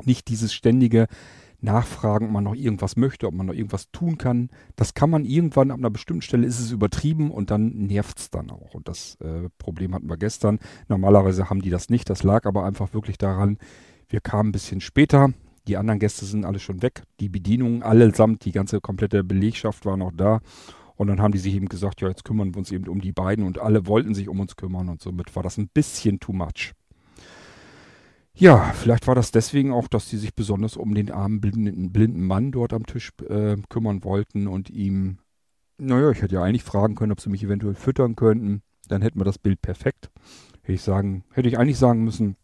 nicht 0.03 0.29
dieses 0.29 0.53
ständige 0.53 1.07
Nachfragen, 1.65 2.27
ob 2.27 2.31
man 2.31 2.45
noch 2.45 2.55
irgendwas 2.55 2.95
möchte, 2.95 3.27
ob 3.27 3.33
man 3.33 3.47
noch 3.47 3.53
irgendwas 3.53 3.91
tun 3.91 4.17
kann. 4.17 4.49
Das 4.77 4.93
kann 4.93 5.09
man 5.09 5.25
irgendwann 5.25 5.71
ab 5.71 5.79
einer 5.79 5.89
bestimmten 5.89 6.21
Stelle 6.21 6.47
ist 6.47 6.59
es 6.59 6.71
übertrieben 6.71 7.31
und 7.31 7.51
dann 7.51 7.69
nervt 7.87 8.17
es 8.19 8.29
dann 8.29 8.49
auch. 8.49 8.73
Und 8.73 8.87
das 8.87 9.17
äh, 9.19 9.49
Problem 9.57 9.93
hatten 9.93 10.09
wir 10.09 10.17
gestern. 10.17 10.59
Normalerweise 10.87 11.49
haben 11.49 11.61
die 11.61 11.69
das 11.69 11.89
nicht. 11.89 12.09
Das 12.09 12.23
lag 12.23 12.45
aber 12.45 12.63
einfach 12.63 12.93
wirklich 12.93 13.17
daran, 13.17 13.57
wir 14.07 14.21
kamen 14.21 14.49
ein 14.49 14.53
bisschen 14.53 14.79
später. 14.79 15.33
Die 15.67 15.77
anderen 15.77 15.99
Gäste 15.99 16.25
sind 16.25 16.45
alle 16.45 16.59
schon 16.59 16.81
weg. 16.81 17.03
Die 17.19 17.27
Bedienungen 17.29 17.83
allesamt, 17.83 18.45
die 18.45 18.51
ganze 18.51 18.79
komplette 18.79 19.23
Belegschaft 19.23 19.85
war 19.85 19.97
noch 19.97 20.11
da. 20.15 20.39
Und 20.95 21.07
dann 21.07 21.21
haben 21.21 21.31
die 21.33 21.39
sich 21.39 21.55
eben 21.55 21.67
gesagt, 21.67 22.01
ja, 22.01 22.07
jetzt 22.07 22.23
kümmern 22.23 22.53
wir 22.53 22.59
uns 22.59 22.71
eben 22.71 22.87
um 22.87 23.01
die 23.01 23.11
beiden 23.11 23.45
und 23.45 23.59
alle 23.59 23.85
wollten 23.87 24.13
sich 24.13 24.29
um 24.29 24.39
uns 24.39 24.55
kümmern 24.55 24.89
und 24.89 25.01
somit 25.01 25.35
war 25.35 25.43
das 25.43 25.57
ein 25.57 25.67
bisschen 25.67 26.19
too 26.19 26.31
much. 26.31 26.73
Ja, 28.37 28.73
vielleicht 28.73 29.07
war 29.07 29.15
das 29.15 29.31
deswegen 29.31 29.71
auch, 29.71 29.87
dass 29.87 30.09
die 30.09 30.17
sich 30.17 30.35
besonders 30.35 30.75
um 30.75 30.93
den 30.93 31.09
armen 31.09 31.39
blinden, 31.39 31.93
blinden 31.93 32.25
Mann 32.25 32.51
dort 32.51 32.73
am 32.73 32.85
Tisch 32.85 33.11
äh, 33.29 33.55
kümmern 33.69 34.03
wollten 34.03 34.47
und 34.47 34.69
ihm, 34.69 35.19
naja, 35.77 36.11
ich 36.11 36.21
hätte 36.21 36.35
ja 36.35 36.43
eigentlich 36.43 36.63
fragen 36.63 36.95
können, 36.95 37.13
ob 37.13 37.21
sie 37.21 37.29
mich 37.29 37.43
eventuell 37.43 37.75
füttern 37.75 38.17
könnten. 38.17 38.61
Dann 38.89 39.01
hätten 39.01 39.19
wir 39.19 39.25
das 39.25 39.37
Bild 39.37 39.61
perfekt. 39.61 40.11
Hätte 40.63 40.73
ich 40.73 40.81
sagen, 40.81 41.23
hätte 41.31 41.47
ich 41.47 41.57
eigentlich 41.57 41.77
sagen 41.77 42.03
müssen, 42.03 42.35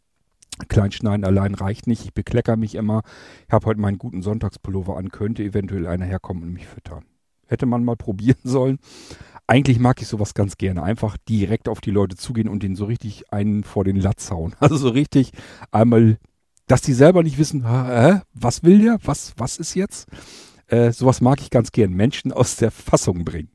Kleinschneiden 0.70 1.26
allein 1.26 1.56
reicht 1.56 1.88
nicht. 1.88 2.06
Ich 2.06 2.14
beklecker 2.14 2.56
mich 2.56 2.76
immer. 2.76 3.02
Ich 3.48 3.54
habe 3.54 3.66
heute 3.66 3.82
meinen 3.82 3.98
guten 3.98 4.22
Sonntagspullover 4.22 4.98
an. 4.98 5.10
Könnte 5.10 5.44
eventuell 5.44 5.88
einer 5.88 6.06
herkommen 6.06 6.44
und 6.44 6.54
mich 6.54 6.68
füttern. 6.68 7.04
Hätte 7.52 7.66
man 7.66 7.84
mal 7.84 7.98
probieren 7.98 8.40
sollen. 8.44 8.80
Eigentlich 9.46 9.80
mag 9.80 10.02
ich 10.02 10.08
sowas 10.08 10.34
ganz 10.34 10.58
gerne. 10.58 10.84
Einfach 10.84 11.18
direkt 11.28 11.68
auf 11.68 11.82
die 11.82 11.92
Leute 11.92 12.16
zugehen 12.16 12.48
und 12.48 12.64
denen 12.64 12.78
so 12.78 12.86
richtig 12.86 13.34
einen 13.34 13.66
vor 13.66 13.84
den 13.84 13.98
Latz 13.98 14.32
hauen. 14.32 14.56
Also 14.62 14.78
so 14.78 14.90
richtig 14.90 15.32
einmal, 15.72 16.18
dass 16.68 16.82
die 16.82 16.94
selber 16.94 17.24
nicht 17.24 17.38
wissen, 17.38 17.66
äh, 17.66 18.22
was 18.34 18.64
will 18.64 18.82
der? 18.82 19.00
Was, 19.04 19.34
was 19.36 19.58
ist 19.58 19.76
jetzt? 19.76 20.08
Äh, 20.68 20.94
sowas 20.94 21.20
mag 21.20 21.42
ich 21.42 21.50
ganz 21.50 21.74
gern. 21.74 21.92
Menschen 21.92 22.32
aus 22.32 22.56
der 22.56 22.72
Fassung 22.72 23.26
bringen. 23.26 23.50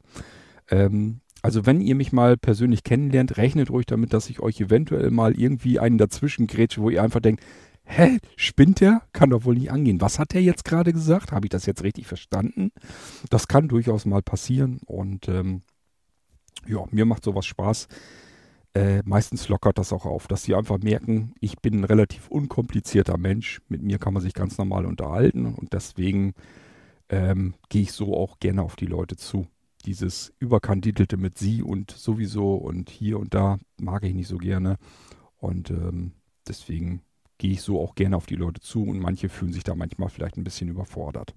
Ähm, 0.68 1.20
also 1.40 1.64
wenn 1.64 1.80
ihr 1.80 1.94
mich 1.94 2.12
mal 2.12 2.36
persönlich 2.36 2.84
kennenlernt, 2.84 3.38
rechnet 3.38 3.70
ruhig 3.70 3.86
damit, 3.86 4.12
dass 4.12 4.28
ich 4.28 4.40
euch 4.40 4.60
eventuell 4.60 5.10
mal 5.10 5.32
irgendwie 5.32 5.78
einen 5.78 5.96
dazwischen 5.96 6.46
grätsche, 6.46 6.82
wo 6.82 6.90
ihr 6.90 7.02
einfach 7.02 7.20
denkt, 7.20 7.42
hä, 7.86 8.18
spinnt 8.36 8.80
der? 8.80 9.02
Kann 9.12 9.30
doch 9.30 9.44
wohl 9.44 9.54
nicht 9.54 9.70
angehen. 9.70 10.00
Was 10.00 10.18
hat 10.18 10.34
der 10.34 10.42
jetzt 10.42 10.64
gerade 10.64 10.92
gesagt? 10.92 11.32
Habe 11.32 11.46
ich 11.46 11.50
das 11.50 11.66
jetzt 11.66 11.82
richtig 11.82 12.06
verstanden? 12.06 12.70
Das 13.30 13.48
kann 13.48 13.68
durchaus 13.68 14.04
mal 14.04 14.22
passieren 14.22 14.80
und 14.84 15.28
ähm, 15.28 15.62
ja, 16.66 16.84
mir 16.90 17.06
macht 17.06 17.24
sowas 17.24 17.46
Spaß. 17.46 17.88
Äh, 18.74 19.02
meistens 19.04 19.48
lockert 19.48 19.78
das 19.78 19.92
auch 19.92 20.04
auf, 20.04 20.26
dass 20.28 20.42
sie 20.42 20.54
einfach 20.54 20.78
merken, 20.78 21.32
ich 21.40 21.56
bin 21.60 21.80
ein 21.80 21.84
relativ 21.84 22.28
unkomplizierter 22.28 23.16
Mensch. 23.16 23.62
Mit 23.68 23.82
mir 23.82 23.98
kann 23.98 24.12
man 24.12 24.22
sich 24.22 24.34
ganz 24.34 24.58
normal 24.58 24.84
unterhalten 24.84 25.46
und 25.46 25.72
deswegen 25.72 26.34
ähm, 27.08 27.54
gehe 27.68 27.82
ich 27.82 27.92
so 27.92 28.14
auch 28.14 28.38
gerne 28.38 28.62
auf 28.62 28.76
die 28.76 28.86
Leute 28.86 29.16
zu 29.16 29.46
dieses 29.86 30.34
Überkandidelte 30.40 31.16
mit 31.16 31.38
sie 31.38 31.62
und 31.62 31.90
sowieso 31.92 32.56
und 32.56 32.90
hier 32.90 33.18
und 33.18 33.32
da 33.32 33.58
mag 33.78 34.02
ich 34.04 34.14
nicht 34.14 34.28
so 34.28 34.36
gerne. 34.36 34.76
Und 35.38 35.70
ähm, 35.70 36.12
deswegen 36.46 37.02
gehe 37.38 37.52
ich 37.52 37.62
so 37.62 37.80
auch 37.80 37.94
gerne 37.94 38.16
auf 38.16 38.26
die 38.26 38.36
Leute 38.36 38.60
zu 38.60 38.82
und 38.82 38.98
manche 38.98 39.28
fühlen 39.28 39.52
sich 39.52 39.64
da 39.64 39.74
manchmal 39.74 40.08
vielleicht 40.08 40.36
ein 40.36 40.44
bisschen 40.44 40.68
überfordert. 40.68 41.34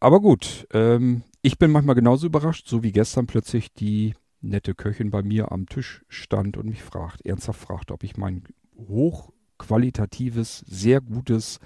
Aber 0.00 0.20
gut, 0.20 0.66
ähm, 0.72 1.22
ich 1.42 1.58
bin 1.58 1.70
manchmal 1.70 1.94
genauso 1.94 2.26
überrascht, 2.26 2.68
so 2.68 2.82
wie 2.82 2.92
gestern 2.92 3.26
plötzlich 3.26 3.72
die 3.72 4.14
nette 4.40 4.74
Köchin 4.74 5.10
bei 5.10 5.22
mir 5.22 5.50
am 5.50 5.66
Tisch 5.66 6.04
stand 6.08 6.56
und 6.56 6.66
mich 6.66 6.82
fragt, 6.82 7.26
ernsthaft 7.26 7.60
fragt, 7.60 7.90
ob 7.90 8.04
ich 8.04 8.16
mein 8.16 8.44
hochqualitatives, 8.76 10.60
sehr 10.60 11.00
gutes 11.00 11.58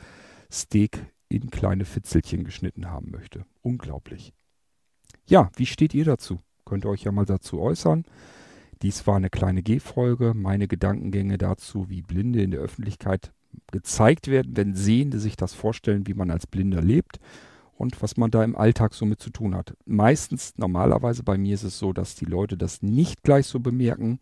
Steak 0.50 1.06
in 1.28 1.50
kleine 1.50 1.84
Fitzelchen 1.84 2.44
geschnitten 2.44 2.90
haben 2.90 3.10
möchte. 3.10 3.44
Unglaublich. 3.60 4.32
Ja, 5.26 5.50
wie 5.56 5.66
steht 5.66 5.94
ihr 5.94 6.04
dazu? 6.04 6.40
Könnt 6.64 6.84
ihr 6.84 6.90
euch 6.90 7.04
ja 7.04 7.12
mal 7.12 7.24
dazu 7.24 7.60
äußern. 7.60 8.04
Dies 8.82 9.06
war 9.06 9.16
eine 9.16 9.30
kleine 9.30 9.62
G-Folge, 9.62 10.34
meine 10.34 10.66
Gedankengänge 10.66 11.38
dazu, 11.38 11.88
wie 11.88 12.02
Blinde 12.02 12.42
in 12.42 12.50
der 12.50 12.60
Öffentlichkeit 12.60 13.32
gezeigt 13.70 14.28
werden, 14.28 14.56
wenn 14.56 14.74
Sehende 14.74 15.20
sich 15.20 15.36
das 15.36 15.54
vorstellen, 15.54 16.06
wie 16.06 16.14
man 16.14 16.30
als 16.30 16.46
Blinder 16.46 16.82
lebt 16.82 17.20
und 17.74 18.02
was 18.02 18.16
man 18.16 18.30
da 18.30 18.42
im 18.42 18.56
Alltag 18.56 18.94
so 18.94 19.04
mit 19.04 19.20
zu 19.20 19.30
tun 19.30 19.54
hat. 19.54 19.76
Meistens, 19.84 20.54
normalerweise 20.56 21.22
bei 21.22 21.38
mir 21.38 21.54
ist 21.54 21.62
es 21.62 21.78
so, 21.78 21.92
dass 21.92 22.14
die 22.16 22.24
Leute 22.24 22.56
das 22.56 22.82
nicht 22.82 23.22
gleich 23.22 23.46
so 23.46 23.60
bemerken. 23.60 24.18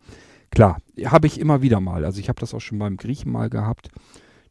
Klar, 0.51 0.79
habe 1.05 1.27
ich 1.27 1.39
immer 1.39 1.61
wieder 1.61 1.79
mal. 1.79 2.05
Also 2.05 2.19
ich 2.19 2.29
habe 2.29 2.39
das 2.39 2.53
auch 2.53 2.59
schon 2.59 2.79
beim 2.79 2.97
Griechen 2.97 3.31
mal 3.31 3.49
gehabt. 3.49 3.89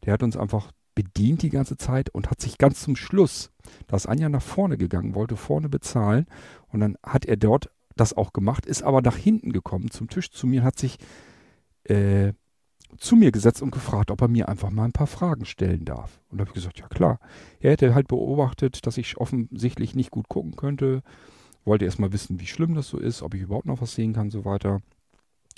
Der 0.05 0.13
hat 0.13 0.23
uns 0.23 0.37
einfach 0.37 0.73
bedient 0.95 1.43
die 1.43 1.51
ganze 1.51 1.77
Zeit 1.77 2.11
und 2.11 2.31
hat 2.31 2.41
sich 2.41 2.59
ganz 2.59 2.83
zum 2.83 2.97
Schluss, 2.97 3.53
da 3.87 3.97
ist 3.97 4.07
Anja 4.07 4.29
nach 4.29 4.43
vorne 4.43 4.77
gegangen, 4.77 5.15
wollte 5.15 5.37
vorne 5.37 5.69
bezahlen 5.69 6.27
und 6.69 6.81
dann 6.81 6.97
hat 7.03 7.27
er 7.27 7.37
dort 7.37 7.71
das 8.01 8.17
auch 8.17 8.33
gemacht, 8.33 8.67
ist 8.67 8.83
aber 8.83 9.03
nach 9.03 9.17
hinten 9.17 9.53
gekommen 9.53 9.91
zum 9.91 10.09
Tisch 10.09 10.31
zu 10.31 10.47
mir, 10.47 10.63
hat 10.63 10.79
sich 10.79 10.99
äh, 11.85 12.33
zu 12.99 13.17
mir 13.17 13.31
gesetzt 13.31 13.63
und 13.63 13.71
gefragt, 13.71 14.11
ob 14.11 14.21
er 14.21 14.29
mir 14.29 14.49
einfach 14.49 14.71
mal 14.71 14.85
ein 14.85 14.93
paar 14.93 15.07
Fragen 15.07 15.45
stellen 15.45 15.85
darf. 15.85 16.21
Und 16.29 16.39
da 16.39 16.43
habe 16.43 16.51
ich 16.51 16.55
gesagt, 16.55 16.79
ja 16.79 16.89
klar. 16.89 17.21
Er 17.61 17.73
hätte 17.73 17.95
halt 17.95 18.09
beobachtet, 18.09 18.87
dass 18.87 18.99
ich 18.99 19.19
offensichtlich 19.19 19.95
nicht 19.95 20.11
gut 20.11 20.29
gucken 20.29 20.57
könnte, 20.57 21.03
wollte 21.65 21.85
erst 21.85 21.99
mal 21.99 22.13
wissen, 22.13 22.41
wie 22.41 22.47
schlimm 22.47 22.75
das 22.75 22.89
so 22.89 22.99
ist, 22.99 23.23
ob 23.23 23.35
ich 23.35 23.43
überhaupt 23.43 23.67
noch 23.67 23.81
was 23.81 23.95
sehen 23.95 24.13
kann, 24.13 24.31
so 24.31 24.45
weiter. 24.45 24.81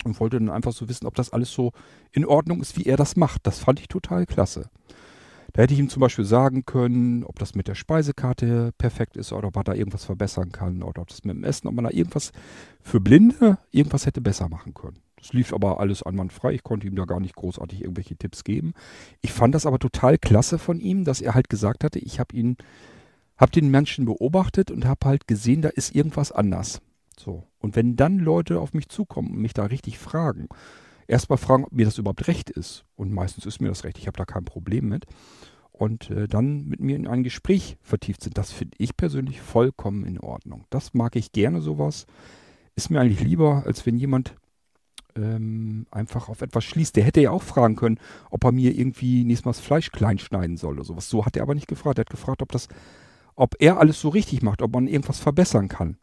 Und 0.03 0.19
wollte 0.19 0.37
dann 0.37 0.49
einfach 0.49 0.73
so 0.73 0.89
wissen, 0.89 1.07
ob 1.07 1.15
das 1.15 1.31
alles 1.31 1.51
so 1.51 1.71
in 2.11 2.25
Ordnung 2.25 2.61
ist, 2.61 2.77
wie 2.77 2.85
er 2.85 2.97
das 2.97 3.15
macht. 3.15 3.47
Das 3.47 3.59
fand 3.59 3.79
ich 3.79 3.87
total 3.87 4.25
klasse. 4.25 4.69
Da 5.53 5.61
hätte 5.61 5.75
ich 5.75 5.79
ihm 5.79 5.89
zum 5.89 6.01
Beispiel 6.01 6.25
sagen 6.25 6.65
können, 6.65 7.23
ob 7.23 7.37
das 7.37 7.53
mit 7.53 7.67
der 7.67 7.75
Speisekarte 7.75 8.71
perfekt 8.79 9.15
ist 9.17 9.31
oder 9.31 9.49
ob 9.49 9.55
er 9.55 9.63
da 9.63 9.73
irgendwas 9.73 10.03
verbessern 10.03 10.51
kann 10.51 10.81
oder 10.81 11.03
ob 11.03 11.09
das 11.09 11.23
mit 11.23 11.35
dem 11.35 11.43
Essen, 11.43 11.67
ob 11.67 11.75
man 11.75 11.85
da 11.85 11.91
irgendwas 11.91 12.31
für 12.81 12.99
Blinde 12.99 13.59
irgendwas 13.71 14.07
hätte 14.07 14.19
besser 14.19 14.49
machen 14.49 14.73
können. 14.73 14.97
Das 15.15 15.31
lief 15.31 15.53
aber 15.53 15.79
alles 15.79 16.01
einwandfrei. 16.01 16.53
Ich 16.53 16.63
konnte 16.63 16.87
ihm 16.87 16.95
da 16.95 17.05
gar 17.05 17.19
nicht 17.19 17.35
großartig 17.35 17.81
irgendwelche 17.81 18.17
Tipps 18.17 18.43
geben. 18.43 18.73
Ich 19.21 19.31
fand 19.31 19.53
das 19.53 19.67
aber 19.67 19.77
total 19.77 20.17
klasse 20.17 20.57
von 20.57 20.79
ihm, 20.79 21.05
dass 21.05 21.21
er 21.21 21.35
halt 21.35 21.49
gesagt 21.49 21.83
hatte, 21.83 21.99
ich 21.99 22.19
habe 22.19 22.35
ihn, 22.35 22.57
habe 23.37 23.51
den 23.51 23.69
Menschen 23.69 24.05
beobachtet 24.05 24.71
und 24.71 24.85
habe 24.85 25.07
halt 25.07 25.27
gesehen, 25.27 25.61
da 25.61 25.69
ist 25.69 25.95
irgendwas 25.95 26.31
anders. 26.31 26.81
So. 27.15 27.43
Und 27.59 27.75
wenn 27.75 27.95
dann 27.95 28.17
Leute 28.17 28.59
auf 28.59 28.73
mich 28.73 28.89
zukommen 28.89 29.29
und 29.29 29.39
mich 29.39 29.53
da 29.53 29.65
richtig 29.65 29.99
fragen, 29.99 30.49
erstmal 31.07 31.37
fragen, 31.37 31.65
ob 31.65 31.71
mir 31.71 31.85
das 31.85 31.97
überhaupt 31.97 32.27
recht 32.27 32.49
ist. 32.49 32.85
Und 32.95 33.11
meistens 33.11 33.45
ist 33.45 33.61
mir 33.61 33.69
das 33.69 33.83
recht. 33.83 33.97
Ich 33.97 34.07
habe 34.07 34.17
da 34.17 34.25
kein 34.25 34.45
Problem 34.45 34.89
mit. 34.89 35.05
Und 35.71 36.09
äh, 36.11 36.27
dann 36.27 36.65
mit 36.65 36.79
mir 36.79 36.95
in 36.95 37.07
ein 37.07 37.23
Gespräch 37.23 37.77
vertieft 37.81 38.23
sind. 38.23 38.37
Das 38.37 38.51
finde 38.51 38.75
ich 38.77 38.95
persönlich 38.95 39.41
vollkommen 39.41 40.05
in 40.05 40.19
Ordnung. 40.19 40.65
Das 40.69 40.93
mag 40.93 41.15
ich 41.15 41.31
gerne 41.31 41.61
sowas. 41.61 42.05
Ist 42.75 42.89
mir 42.89 43.01
eigentlich 43.01 43.21
lieber, 43.21 43.63
als 43.65 43.85
wenn 43.85 43.97
jemand 43.97 44.35
ähm, 45.15 45.85
einfach 45.91 46.29
auf 46.29 46.41
etwas 46.41 46.63
schließt. 46.63 46.95
Der 46.95 47.03
hätte 47.03 47.21
ja 47.21 47.31
auch 47.31 47.43
fragen 47.43 47.75
können, 47.75 47.99
ob 48.29 48.43
er 48.43 48.51
mir 48.51 48.77
irgendwie 48.77 49.23
nächstes 49.23 49.45
Mal 49.45 49.51
das 49.51 49.59
Fleisch 49.59 49.91
klein 49.91 50.19
schneiden 50.19 50.57
soll 50.57 50.75
oder 50.75 50.85
sowas. 50.85 51.09
So 51.09 51.25
hat 51.25 51.35
er 51.35 51.43
aber 51.43 51.55
nicht 51.55 51.67
gefragt. 51.67 51.97
Er 51.97 52.01
hat 52.01 52.09
gefragt, 52.09 52.41
ob 52.41 52.51
das, 52.51 52.67
ob 53.35 53.55
er 53.59 53.79
alles 53.79 53.99
so 53.99 54.09
richtig 54.09 54.41
macht, 54.41 54.61
ob 54.61 54.73
man 54.73 54.87
irgendwas 54.87 55.19
verbessern 55.19 55.67
kann. 55.67 55.97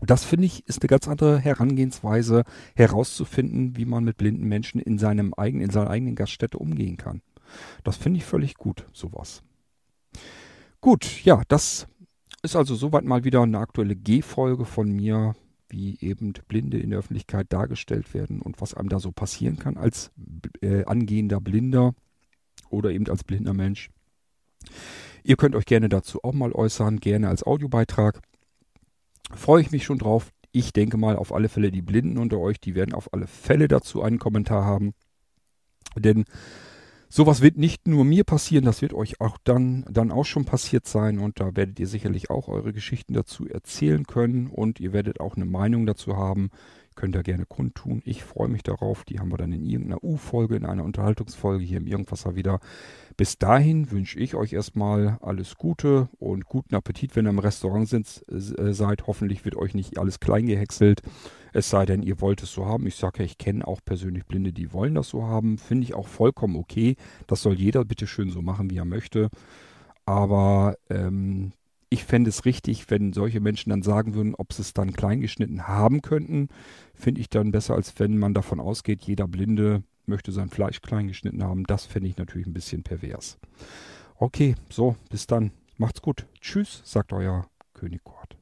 Das 0.00 0.24
finde 0.24 0.46
ich 0.46 0.66
ist 0.66 0.82
eine 0.82 0.88
ganz 0.88 1.08
andere 1.08 1.38
Herangehensweise, 1.38 2.44
herauszufinden, 2.76 3.76
wie 3.76 3.84
man 3.84 4.04
mit 4.04 4.16
blinden 4.16 4.46
Menschen 4.46 4.80
in 4.80 4.98
seinem 4.98 5.34
eigenen, 5.34 5.64
in 5.64 5.70
seiner 5.70 5.90
eigenen 5.90 6.14
Gaststätte 6.14 6.58
umgehen 6.58 6.96
kann. 6.96 7.20
Das 7.84 7.96
finde 7.96 8.18
ich 8.18 8.24
völlig 8.24 8.54
gut, 8.54 8.86
sowas. 8.92 9.42
Gut, 10.80 11.24
ja, 11.24 11.42
das 11.48 11.88
ist 12.42 12.54
also 12.54 12.74
soweit 12.74 13.04
mal 13.04 13.24
wieder 13.24 13.42
eine 13.42 13.58
aktuelle 13.58 13.96
G-Folge 13.96 14.64
von 14.64 14.90
mir, 14.90 15.34
wie 15.68 15.98
eben 16.00 16.32
Blinde 16.46 16.78
in 16.78 16.90
der 16.90 17.00
Öffentlichkeit 17.00 17.52
dargestellt 17.52 18.14
werden 18.14 18.40
und 18.40 18.60
was 18.60 18.74
einem 18.74 18.88
da 18.88 19.00
so 19.00 19.12
passieren 19.12 19.58
kann 19.58 19.76
als 19.76 20.12
äh, 20.60 20.84
angehender 20.84 21.40
Blinder 21.40 21.94
oder 22.70 22.90
eben 22.90 23.08
als 23.08 23.24
blinder 23.24 23.54
Mensch. 23.54 23.90
Ihr 25.24 25.36
könnt 25.36 25.56
euch 25.56 25.66
gerne 25.66 25.88
dazu 25.88 26.20
auch 26.22 26.32
mal 26.32 26.52
äußern, 26.52 27.00
gerne 27.00 27.28
als 27.28 27.42
Audiobeitrag 27.42 28.22
freue 29.34 29.62
ich 29.62 29.70
mich 29.70 29.84
schon 29.84 29.98
drauf. 29.98 30.30
Ich 30.52 30.72
denke 30.72 30.96
mal 30.96 31.16
auf 31.16 31.32
alle 31.32 31.48
Fälle 31.48 31.70
die 31.70 31.82
Blinden 31.82 32.18
unter 32.18 32.38
euch, 32.38 32.60
die 32.60 32.74
werden 32.74 32.94
auf 32.94 33.12
alle 33.12 33.26
Fälle 33.26 33.68
dazu 33.68 34.02
einen 34.02 34.18
Kommentar 34.18 34.64
haben. 34.64 34.94
Denn 35.96 36.24
sowas 37.08 37.42
wird 37.42 37.58
nicht 37.58 37.86
nur 37.86 38.04
mir 38.04 38.24
passieren, 38.24 38.64
das 38.64 38.82
wird 38.82 38.94
euch 38.94 39.20
auch 39.20 39.36
dann, 39.44 39.84
dann 39.90 40.10
auch 40.10 40.24
schon 40.24 40.44
passiert 40.44 40.86
sein 40.86 41.18
und 41.18 41.40
da 41.40 41.54
werdet 41.54 41.78
ihr 41.78 41.86
sicherlich 41.86 42.30
auch 42.30 42.48
eure 42.48 42.72
Geschichten 42.72 43.12
dazu 43.12 43.46
erzählen 43.46 44.04
können 44.04 44.48
und 44.48 44.80
ihr 44.80 44.92
werdet 44.92 45.20
auch 45.20 45.36
eine 45.36 45.46
Meinung 45.46 45.86
dazu 45.86 46.16
haben. 46.16 46.50
Könnt 46.94 47.14
ihr 47.14 47.22
gerne 47.22 47.46
kundtun. 47.46 48.02
Ich 48.04 48.24
freue 48.24 48.48
mich 48.48 48.64
darauf. 48.64 49.04
Die 49.04 49.20
haben 49.20 49.30
wir 49.30 49.36
dann 49.36 49.52
in 49.52 49.64
irgendeiner 49.64 50.02
U-Folge, 50.02 50.56
in 50.56 50.66
einer 50.66 50.82
Unterhaltungsfolge 50.82 51.62
hier 51.62 51.78
im 51.78 51.86
Irgendwasser 51.86 52.34
wieder. 52.34 52.58
Bis 53.18 53.36
dahin 53.36 53.90
wünsche 53.90 54.16
ich 54.20 54.36
euch 54.36 54.52
erstmal 54.52 55.18
alles 55.20 55.56
Gute 55.56 56.08
und 56.20 56.44
guten 56.44 56.76
Appetit, 56.76 57.16
wenn 57.16 57.26
ihr 57.26 57.30
im 57.30 57.40
Restaurant 57.40 57.88
sind, 57.88 58.24
äh, 58.30 58.72
seid. 58.72 59.08
Hoffentlich 59.08 59.44
wird 59.44 59.56
euch 59.56 59.74
nicht 59.74 59.98
alles 59.98 60.20
klein 60.20 60.46
gehäckselt. 60.46 61.02
Es 61.52 61.68
sei 61.68 61.84
denn, 61.84 62.04
ihr 62.04 62.20
wollt 62.20 62.44
es 62.44 62.52
so 62.52 62.66
haben. 62.66 62.86
Ich 62.86 62.94
sage 62.94 63.18
ja, 63.18 63.24
ich 63.24 63.36
kenne 63.36 63.66
auch 63.66 63.80
persönlich 63.84 64.24
Blinde, 64.24 64.52
die 64.52 64.72
wollen 64.72 64.94
das 64.94 65.08
so 65.08 65.24
haben. 65.24 65.58
Finde 65.58 65.82
ich 65.82 65.94
auch 65.94 66.06
vollkommen 66.06 66.54
okay. 66.54 66.94
Das 67.26 67.42
soll 67.42 67.54
jeder 67.54 67.84
bitte 67.84 68.06
schön 68.06 68.30
so 68.30 68.40
machen, 68.40 68.70
wie 68.70 68.78
er 68.78 68.84
möchte. 68.84 69.30
Aber 70.06 70.76
ähm, 70.88 71.50
ich 71.90 72.04
fände 72.04 72.30
es 72.30 72.44
richtig, 72.44 72.88
wenn 72.88 73.12
solche 73.12 73.40
Menschen 73.40 73.70
dann 73.70 73.82
sagen 73.82 74.14
würden, 74.14 74.36
ob 74.36 74.52
sie 74.52 74.62
es 74.62 74.74
dann 74.74 74.92
kleingeschnitten 74.92 75.66
haben 75.66 76.02
könnten. 76.02 76.50
Finde 76.94 77.20
ich 77.20 77.28
dann 77.28 77.50
besser, 77.50 77.74
als 77.74 77.98
wenn 77.98 78.16
man 78.16 78.32
davon 78.32 78.60
ausgeht, 78.60 79.02
jeder 79.02 79.26
Blinde 79.26 79.82
möchte 80.08 80.32
sein 80.32 80.48
Fleisch 80.48 80.80
klein 80.82 81.08
geschnitten 81.08 81.44
haben. 81.44 81.64
Das 81.64 81.86
fände 81.86 82.08
ich 82.08 82.16
natürlich 82.16 82.46
ein 82.46 82.54
bisschen 82.54 82.82
pervers. 82.82 83.38
Okay, 84.16 84.56
so, 84.70 84.96
bis 85.10 85.26
dann. 85.26 85.52
Macht's 85.76 86.02
gut. 86.02 86.26
Tschüss, 86.40 86.82
sagt 86.84 87.12
euer 87.12 87.46
König 87.74 88.02
Kort. 88.02 88.36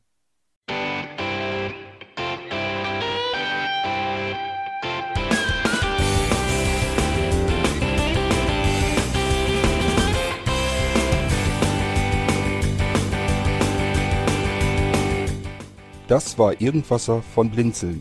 Das 16.09 16.39
war 16.39 16.61
Irgendwasser 16.61 17.21
von 17.21 17.51
Blinzeln. 17.51 18.01